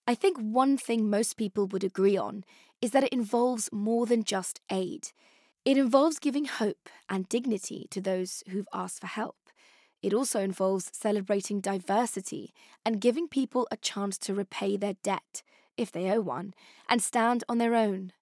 I 0.07 0.15
think 0.15 0.37
one 0.37 0.77
thing 0.77 1.09
most 1.09 1.37
people 1.37 1.67
would 1.67 1.83
agree 1.83 2.17
on 2.17 2.43
is 2.81 2.91
that 2.91 3.03
it 3.03 3.13
involves 3.13 3.69
more 3.71 4.05
than 4.05 4.23
just 4.23 4.61
aid. 4.71 5.09
It 5.65 5.77
involves 5.77 6.19
giving 6.19 6.45
hope 6.45 6.89
and 7.09 7.29
dignity 7.29 7.87
to 7.91 8.01
those 8.01 8.43
who've 8.49 8.67
asked 8.73 9.01
for 9.01 9.07
help. 9.07 9.37
It 10.01 10.13
also 10.13 10.39
involves 10.39 10.91
celebrating 10.93 11.59
diversity 11.61 12.53
and 12.85 13.01
giving 13.01 13.27
people 13.27 13.67
a 13.71 13.77
chance 13.77 14.17
to 14.19 14.33
repay 14.33 14.77
their 14.77 14.93
debt, 15.03 15.43
if 15.75 15.91
they 15.91 16.09
owe 16.11 16.21
one, 16.21 16.53
and 16.89 17.01
stand 17.01 17.43
on 17.49 17.57
their 17.57 17.75
own. 17.75 18.13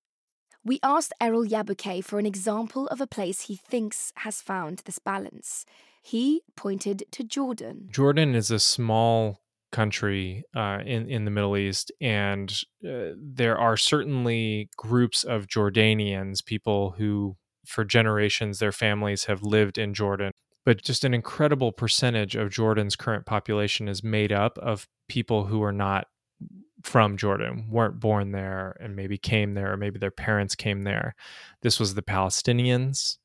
We 0.65 0.79
asked 0.81 1.13
Erol 1.21 1.47
Yayboke 1.47 2.03
for 2.03 2.17
an 2.17 2.25
example 2.25 2.87
of 2.87 2.99
a 2.99 3.05
place 3.05 3.41
he 3.41 3.55
thinks 3.55 4.11
has 4.17 4.41
found 4.41 4.81
this 4.85 4.97
balance. 4.97 5.63
He 6.01 6.41
pointed 6.55 7.03
to 7.11 7.23
Jordan. 7.23 7.87
Jordan 7.91 8.33
is 8.33 8.49
a 8.49 8.59
small 8.59 9.41
country 9.71 10.43
uh, 10.55 10.79
in 10.83 11.07
in 11.07 11.25
the 11.25 11.31
Middle 11.31 11.55
East, 11.55 11.91
and 12.01 12.51
uh, 12.83 13.13
there 13.15 13.57
are 13.57 13.77
certainly 13.77 14.69
groups 14.75 15.23
of 15.23 15.47
Jordanians, 15.47 16.43
people 16.43 16.95
who, 16.97 17.37
for 17.65 17.85
generations, 17.85 18.57
their 18.57 18.71
families 18.71 19.25
have 19.25 19.43
lived 19.43 19.77
in 19.77 19.93
Jordan 19.93 20.31
but 20.65 20.81
just 20.81 21.03
an 21.05 21.13
incredible 21.13 21.71
percentage 21.71 22.35
of 22.35 22.49
Jordan's 22.49 22.95
current 22.95 23.25
population 23.25 23.87
is 23.87 24.03
made 24.03 24.31
up 24.31 24.57
of 24.57 24.87
people 25.07 25.45
who 25.45 25.61
are 25.61 25.71
not 25.71 26.07
from 26.83 27.17
Jordan, 27.17 27.67
weren't 27.69 27.99
born 27.99 28.31
there, 28.31 28.77
and 28.79 28.95
maybe 28.95 29.17
came 29.17 29.53
there, 29.53 29.73
or 29.73 29.77
maybe 29.77 29.97
their 29.97 30.11
parents 30.11 30.55
came 30.55 30.83
there. 30.83 31.15
This 31.61 31.79
was 31.79 31.95
the 31.95 32.03
Palestinians 32.03 33.17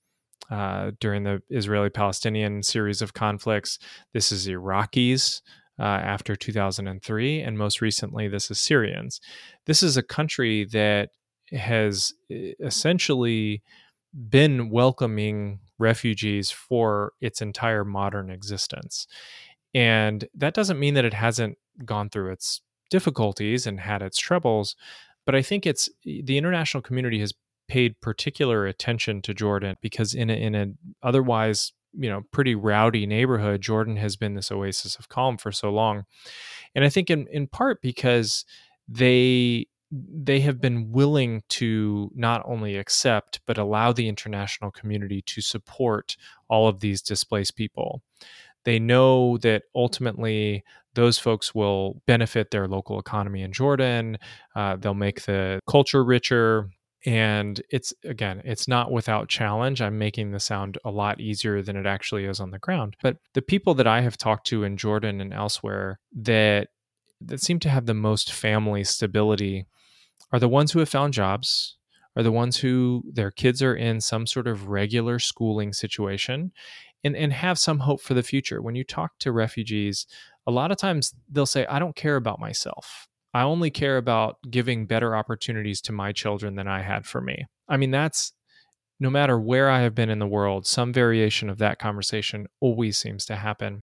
uh, 0.50 0.92
during 0.98 1.24
the 1.24 1.42
Israeli 1.50 1.90
Palestinian 1.90 2.62
series 2.62 3.02
of 3.02 3.14
conflicts. 3.14 3.78
This 4.12 4.32
is 4.32 4.46
Iraqis. 4.48 5.42
Uh, 5.78 5.84
after 5.84 6.36
2003, 6.36 7.40
and 7.40 7.56
most 7.56 7.80
recently, 7.80 8.28
this 8.28 8.50
is 8.50 8.60
Syrians. 8.60 9.18
This 9.64 9.82
is 9.82 9.96
a 9.96 10.02
country 10.02 10.66
that 10.66 11.08
has 11.52 12.12
essentially 12.30 13.62
been 14.28 14.70
welcoming 14.70 15.60
refugees 15.78 16.50
for 16.50 17.12
its 17.20 17.40
entire 17.40 17.84
modern 17.84 18.30
existence. 18.30 19.06
And 19.72 20.28
that 20.34 20.54
doesn't 20.54 20.78
mean 20.78 20.94
that 20.94 21.04
it 21.04 21.14
hasn't 21.14 21.56
gone 21.84 22.10
through 22.10 22.32
its 22.32 22.60
difficulties 22.90 23.66
and 23.66 23.80
had 23.80 24.02
its 24.02 24.18
troubles, 24.18 24.76
but 25.24 25.34
I 25.34 25.42
think 25.42 25.66
it's 25.66 25.88
the 26.04 26.36
international 26.36 26.82
community 26.82 27.20
has 27.20 27.32
paid 27.68 28.00
particular 28.00 28.66
attention 28.66 29.22
to 29.22 29.32
Jordan 29.34 29.76
because 29.80 30.12
in 30.12 30.28
a, 30.28 30.34
in 30.34 30.54
an 30.54 30.78
otherwise 31.02 31.72
you 31.92 32.08
know 32.08 32.22
pretty 32.30 32.54
rowdy 32.54 33.04
neighborhood 33.04 33.60
jordan 33.60 33.96
has 33.96 34.14
been 34.14 34.34
this 34.34 34.52
oasis 34.52 34.94
of 34.94 35.08
calm 35.08 35.36
for 35.36 35.50
so 35.50 35.70
long 35.70 36.04
and 36.72 36.84
i 36.84 36.88
think 36.88 37.10
in 37.10 37.26
in 37.32 37.48
part 37.48 37.82
because 37.82 38.44
they 38.88 39.66
they 39.92 40.40
have 40.40 40.60
been 40.60 40.92
willing 40.92 41.42
to 41.48 42.10
not 42.14 42.42
only 42.44 42.76
accept 42.76 43.40
but 43.46 43.58
allow 43.58 43.92
the 43.92 44.08
international 44.08 44.70
community 44.70 45.22
to 45.22 45.40
support 45.40 46.16
all 46.48 46.68
of 46.68 46.80
these 46.80 47.02
displaced 47.02 47.56
people. 47.56 48.02
They 48.64 48.78
know 48.78 49.38
that 49.38 49.62
ultimately 49.74 50.64
those 50.94 51.18
folks 51.18 51.54
will 51.54 52.02
benefit 52.06 52.50
their 52.50 52.66
local 52.66 52.98
economy 52.98 53.42
in 53.42 53.52
Jordan. 53.52 54.18
Uh, 54.54 54.76
they'll 54.76 54.94
make 54.94 55.22
the 55.22 55.60
culture 55.68 56.04
richer. 56.04 56.70
And 57.06 57.62
it's 57.70 57.94
again, 58.04 58.42
it's 58.44 58.68
not 58.68 58.92
without 58.92 59.28
challenge. 59.28 59.80
I'm 59.80 59.98
making 59.98 60.32
the 60.32 60.40
sound 60.40 60.76
a 60.84 60.90
lot 60.90 61.20
easier 61.20 61.62
than 61.62 61.76
it 61.76 61.86
actually 61.86 62.26
is 62.26 62.40
on 62.40 62.50
the 62.50 62.58
ground. 62.58 62.96
But 63.02 63.16
the 63.32 63.42
people 63.42 63.74
that 63.74 63.86
I 63.86 64.02
have 64.02 64.18
talked 64.18 64.46
to 64.48 64.64
in 64.64 64.76
Jordan 64.76 65.20
and 65.20 65.32
elsewhere 65.32 65.98
that 66.14 66.68
that 67.22 67.40
seem 67.40 67.58
to 67.60 67.70
have 67.70 67.86
the 67.86 67.94
most 67.94 68.32
family 68.32 68.84
stability 68.84 69.66
are 70.32 70.38
the 70.38 70.48
ones 70.48 70.72
who 70.72 70.78
have 70.78 70.88
found 70.88 71.12
jobs, 71.12 71.76
are 72.16 72.22
the 72.22 72.32
ones 72.32 72.58
who 72.58 73.02
their 73.10 73.30
kids 73.30 73.62
are 73.62 73.74
in 73.74 74.00
some 74.00 74.26
sort 74.26 74.46
of 74.46 74.68
regular 74.68 75.18
schooling 75.18 75.72
situation 75.72 76.52
and, 77.04 77.16
and 77.16 77.32
have 77.32 77.58
some 77.58 77.80
hope 77.80 78.00
for 78.00 78.14
the 78.14 78.22
future. 78.22 78.62
When 78.62 78.74
you 78.74 78.84
talk 78.84 79.12
to 79.20 79.32
refugees, 79.32 80.06
a 80.46 80.50
lot 80.50 80.70
of 80.70 80.78
times 80.78 81.14
they'll 81.30 81.46
say, 81.46 81.66
I 81.66 81.78
don't 81.78 81.96
care 81.96 82.16
about 82.16 82.40
myself. 82.40 83.06
I 83.32 83.42
only 83.42 83.70
care 83.70 83.96
about 83.96 84.38
giving 84.50 84.86
better 84.86 85.14
opportunities 85.14 85.80
to 85.82 85.92
my 85.92 86.12
children 86.12 86.56
than 86.56 86.66
I 86.66 86.82
had 86.82 87.06
for 87.06 87.20
me. 87.20 87.46
I 87.68 87.76
mean, 87.76 87.92
that's 87.92 88.32
no 88.98 89.08
matter 89.08 89.38
where 89.38 89.70
I 89.70 89.80
have 89.80 89.94
been 89.94 90.10
in 90.10 90.18
the 90.18 90.26
world, 90.26 90.66
some 90.66 90.92
variation 90.92 91.48
of 91.48 91.58
that 91.58 91.78
conversation 91.78 92.46
always 92.60 92.98
seems 92.98 93.24
to 93.26 93.36
happen. 93.36 93.80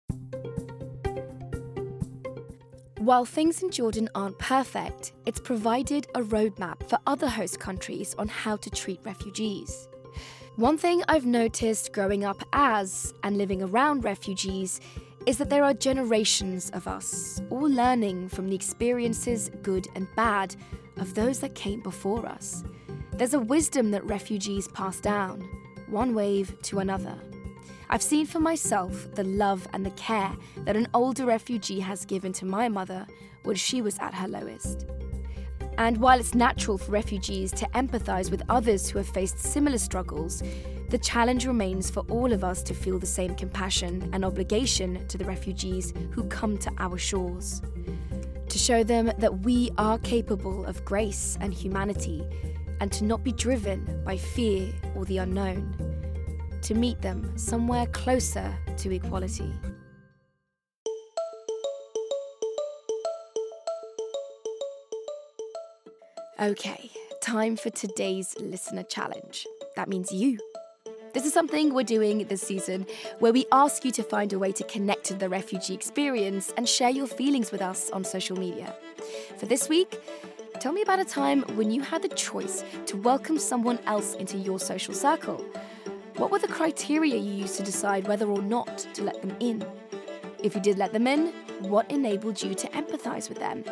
While 2.98 3.24
things 3.24 3.62
in 3.62 3.70
Jordan 3.70 4.09
aren't 4.16 4.37
perfect, 4.38 5.12
it's 5.26 5.38
provided 5.38 6.09
a 6.16 6.22
roadmap 6.22 6.88
for 6.88 6.98
other 7.07 7.29
host 7.29 7.61
countries 7.61 8.16
on 8.18 8.26
how 8.26 8.57
to 8.57 8.68
treat 8.68 8.98
refugees. 9.05 9.88
One 10.57 10.79
thing 10.79 11.03
I've 11.07 11.27
noticed 11.27 11.92
growing 11.92 12.25
up 12.25 12.42
as 12.55 13.12
and 13.23 13.37
living 13.37 13.62
around 13.62 14.05
refugees 14.05 14.81
is 15.27 15.37
that 15.37 15.51
there 15.51 15.62
are 15.62 15.75
generations 15.75 16.71
of 16.71 16.88
us, 16.88 17.42
all 17.51 17.69
learning 17.69 18.31
from 18.31 18.49
the 18.49 18.55
experiences, 18.55 19.51
good 19.61 19.87
and 19.95 20.09
bad, 20.16 20.57
of 20.97 21.12
those 21.12 21.40
that 21.40 21.55
came 21.55 21.83
before 21.83 22.25
us. 22.25 22.64
There's 23.12 23.35
a 23.35 23.38
wisdom 23.38 23.90
that 23.90 24.07
refugees 24.07 24.66
pass 24.69 24.99
down, 24.99 25.47
one 25.88 26.14
wave 26.14 26.57
to 26.62 26.79
another. 26.79 27.19
I've 27.90 28.03
seen 28.03 28.25
for 28.25 28.40
myself 28.40 29.14
the 29.14 29.25
love 29.25 29.69
and 29.75 29.85
the 29.85 29.90
care 29.90 30.33
that 30.64 30.75
an 30.75 30.88
older 30.95 31.27
refugee 31.27 31.81
has 31.81 32.07
given 32.07 32.33
to 32.33 32.47
my 32.47 32.71
mother 32.71 33.07
when 33.42 33.57
she 33.57 33.83
was 33.83 33.99
at 33.99 34.14
her 34.14 34.27
lowest. 34.27 34.87
And 35.78 35.98
while 35.98 36.18
it's 36.18 36.34
natural 36.34 36.78
for 36.78 36.92
refugees 36.92 37.52
to 37.52 37.66
empathise 37.74 38.30
with 38.30 38.42
others 38.48 38.88
who 38.88 38.98
have 38.98 39.08
faced 39.08 39.38
similar 39.38 39.78
struggles, 39.78 40.42
the 40.88 40.98
challenge 40.98 41.46
remains 41.46 41.90
for 41.90 42.00
all 42.08 42.32
of 42.32 42.44
us 42.44 42.62
to 42.62 42.74
feel 42.74 42.98
the 42.98 43.06
same 43.06 43.34
compassion 43.34 44.08
and 44.12 44.24
obligation 44.24 45.06
to 45.08 45.18
the 45.18 45.24
refugees 45.24 45.92
who 46.12 46.24
come 46.24 46.56
to 46.58 46.70
our 46.78 46.96
shores. 46.96 47.60
To 48.48 48.58
show 48.58 48.84
them 48.84 49.12
that 49.18 49.40
we 49.40 49.70
are 49.76 49.98
capable 49.98 50.64
of 50.64 50.84
grace 50.84 51.36
and 51.40 51.52
humanity, 51.52 52.26
and 52.80 52.90
to 52.92 53.04
not 53.04 53.24
be 53.24 53.32
driven 53.32 54.02
by 54.04 54.16
fear 54.16 54.72
or 54.94 55.04
the 55.04 55.18
unknown 55.18 55.74
to 56.62 56.74
meet 56.74 57.00
them 57.00 57.32
somewhere 57.38 57.86
closer 57.86 58.52
to 58.76 58.92
equality. 58.92 59.52
Okay, 66.38 66.90
time 67.22 67.57
for 67.57 67.70
today's 67.70 68.37
listener 68.38 68.83
challenge. 68.83 69.46
That 69.75 69.88
means 69.88 70.12
you. 70.12 70.38
This 71.14 71.25
is 71.25 71.33
something 71.33 71.72
we're 71.72 71.83
doing 71.83 72.27
this 72.27 72.42
season 72.42 72.87
where 73.20 73.33
we 73.33 73.46
ask 73.53 73.87
you 73.87 73.90
to 73.92 74.03
find 74.03 74.35
a 74.35 74.38
way 74.38 74.53
to 74.53 74.64
connect 74.64 75.05
to 75.05 75.14
the 75.14 75.31
refugee 75.31 75.72
experience 75.72 76.53
and 76.59 76.68
share 76.68 76.90
your 76.90 77.07
feelings 77.07 77.53
with 77.53 77.62
us 77.62 77.88
on 77.88 78.05
social 78.05 78.37
media. 78.38 78.75
For 79.38 79.46
this 79.46 79.70
week, 79.70 79.99
tell 80.61 80.72
me 80.72 80.83
about 80.83 81.01
a 81.01 81.07
time 81.07 81.40
when 81.57 81.70
you 81.70 81.81
had 81.81 82.03
the 82.03 82.11
choice 82.11 82.64
to 82.85 82.99
welcome 82.99 83.38
someone 83.38 83.79
else 83.87 84.14
into 84.16 84.37
your 84.37 84.61
social 84.61 84.92
circle. 84.92 85.42
What 86.16 86.31
were 86.31 86.38
the 86.38 86.49
criteria 86.49 87.16
you 87.16 87.33
used 87.33 87.57
to 87.57 87.62
decide 87.62 88.07
whether 88.07 88.27
or 88.27 88.42
not 88.42 88.87
to 88.92 89.05
let 89.05 89.22
them 89.22 89.35
in? 89.40 89.64
If 90.42 90.55
you 90.55 90.61
did 90.61 90.77
let 90.77 90.92
them 90.92 91.07
in, 91.07 91.33
what 91.61 91.90
enabled 91.90 92.42
you 92.42 92.55
to 92.55 92.68
empathise 92.68 93.31
with 93.31 93.38
them? 93.38 93.64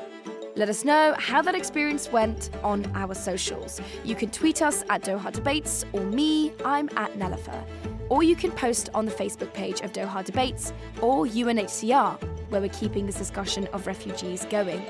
Let 0.56 0.68
us 0.68 0.84
know 0.84 1.16
how 1.18 1.42
that 1.42 1.56
experience 1.56 2.12
went 2.12 2.50
on 2.62 2.86
our 2.94 3.12
socials. 3.14 3.80
You 4.04 4.14
can 4.14 4.30
tweet 4.30 4.62
us 4.62 4.84
at 4.88 5.02
Doha 5.02 5.32
Debates 5.32 5.84
or 5.92 6.04
me, 6.04 6.52
I'm 6.64 6.88
at 6.96 7.12
Nelufar. 7.14 7.66
Or 8.08 8.22
you 8.22 8.36
can 8.36 8.52
post 8.52 8.88
on 8.94 9.04
the 9.04 9.10
Facebook 9.10 9.52
page 9.52 9.80
of 9.80 9.92
Doha 9.92 10.24
Debates 10.24 10.72
or 11.02 11.26
UNHCR, 11.26 12.22
where 12.50 12.60
we're 12.60 12.68
keeping 12.68 13.04
this 13.04 13.16
discussion 13.16 13.66
of 13.72 13.88
refugees 13.88 14.44
going. 14.44 14.86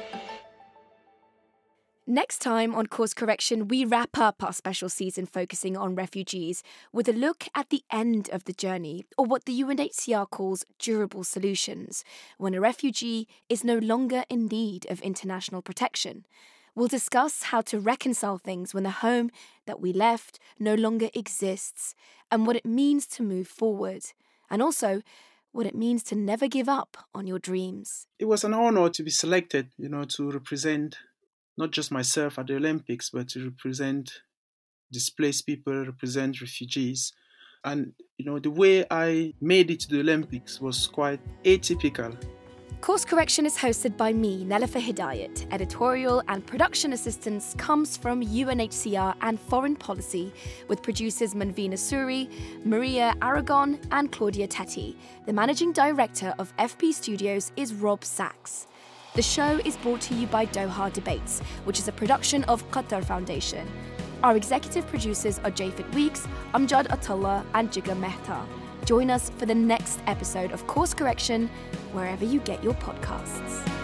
Next 2.07 2.41
time 2.41 2.75
on 2.75 2.89
Course 2.89 3.15
Correction, 3.15 3.67
we 3.67 3.87
wrap 3.87 4.19
up 4.19 4.43
our 4.43 4.53
special 4.53 4.91
season 4.91 5.25
focusing 5.25 5.75
on 5.75 5.95
refugees 5.95 6.63
with 6.93 7.09
a 7.09 7.15
look 7.15 7.47
at 7.55 7.71
the 7.71 7.83
end 7.91 8.29
of 8.31 8.45
the 8.45 8.53
journey, 8.53 9.07
or 9.17 9.25
what 9.25 9.47
the 9.47 9.59
UNHCR 9.63 10.29
calls 10.29 10.67
durable 10.79 11.25
solutions, 11.25 12.05
when 12.37 12.53
a 12.53 12.61
refugee 12.61 13.27
is 13.49 13.65
no 13.65 13.79
longer 13.79 14.25
in 14.29 14.49
need 14.49 14.85
of 14.91 15.01
international 15.01 15.63
protection. 15.63 16.27
We'll 16.75 16.89
discuss 16.89 17.45
how 17.45 17.63
to 17.63 17.81
reconcile 17.81 18.37
things 18.37 18.75
when 18.75 18.83
the 18.83 18.91
home 18.91 19.31
that 19.65 19.81
we 19.81 19.95
left 19.95 20.39
no 20.59 20.75
longer 20.75 21.09
exists, 21.15 21.95
and 22.31 22.47
what 22.47 22.57
it 22.57 22.67
means 22.67 23.07
to 23.07 23.23
move 23.23 23.49
forward, 23.49 24.03
and 24.51 24.61
also 24.61 25.01
what 25.53 25.65
it 25.65 25.75
means 25.75 26.03
to 26.03 26.15
never 26.15 26.49
give 26.49 26.69
up 26.69 26.99
on 27.15 27.27
your 27.27 27.39
dreams. 27.39 28.09
It 28.19 28.27
was 28.27 28.45
an 28.45 28.53
honor 28.53 28.91
to 28.91 29.03
be 29.03 29.11
selected, 29.11 29.71
you 29.79 29.89
know, 29.89 30.05
to 30.17 30.31
represent 30.31 30.99
not 31.57 31.71
just 31.71 31.93
myself 31.93 32.39
at 32.39 32.47
the 32.47 32.57
Olympics, 32.57 33.11
but 33.11 33.29
to 33.29 33.45
represent 33.45 34.11
displaced 34.93 35.47
people, 35.47 35.85
represent 35.87 36.41
refugees. 36.41 37.13
And, 37.65 37.93
you 38.19 38.27
know, 38.27 38.39
the 38.39 38.51
way 38.51 38.85
I 38.91 39.33
made 39.41 39.71
it 39.71 39.81
to 39.81 39.89
the 39.89 40.01
Olympics 40.01 40.61
was 40.61 40.87
quite 40.87 41.21
atypical. 41.45 42.17
Course 42.85 43.07
Correction 43.07 43.47
is 43.47 43.57
hosted 43.57 43.97
by 43.97 44.13
me, 44.13 44.45
Nelufar 44.45 44.79
Hedayat. 44.79 45.51
Editorial 45.51 46.23
and 46.29 46.47
production 46.47 46.93
assistance 46.93 47.55
comes 47.57 47.97
from 47.97 48.23
UNHCR 48.23 49.15
and 49.23 49.41
Foreign 49.41 49.75
Policy, 49.75 50.31
with 50.69 50.83
producers 50.83 51.33
Manvina 51.33 51.79
Suri, 51.79 52.31
Maria 52.67 53.15
Aragon, 53.23 53.81
and 53.91 54.13
Claudia 54.13 54.47
Tetti. 54.47 54.97
The 55.25 55.33
managing 55.33 55.73
director 55.73 56.35
of 56.39 56.55
FP 56.59 56.93
Studios 56.93 57.53
is 57.57 57.73
Rob 57.73 58.05
Sachs. 58.05 58.67
The 59.15 59.23
show 59.23 59.61
is 59.65 59.77
brought 59.77 60.01
to 60.03 60.15
you 60.15 60.27
by 60.27 60.47
Doha 60.47 60.93
Debates, 60.93 61.39
which 61.67 61.79
is 61.79 61.87
a 61.87 61.93
production 61.93 62.43
of 62.45 62.69
Qatar 62.73 63.05
Foundation. 63.05 63.65
Our 64.25 64.37
executive 64.37 64.89
producers 64.89 65.39
are 65.45 65.53
Japhet 65.53 65.95
Weeks, 65.95 66.27
Amjad 66.53 66.89
Atallah, 66.89 67.47
and 67.55 67.71
Jigar 67.71 67.97
Mehta. 67.97 68.45
Join 68.85 69.11
us 69.11 69.31
for 69.31 69.47
the 69.47 69.55
next 69.55 70.01
episode 70.09 70.51
of 70.51 70.67
Course 70.67 70.95
Correction, 70.95 71.49
wherever 71.93 72.25
you 72.25 72.41
get 72.41 72.65
your 72.65 72.75
podcasts. 72.75 73.84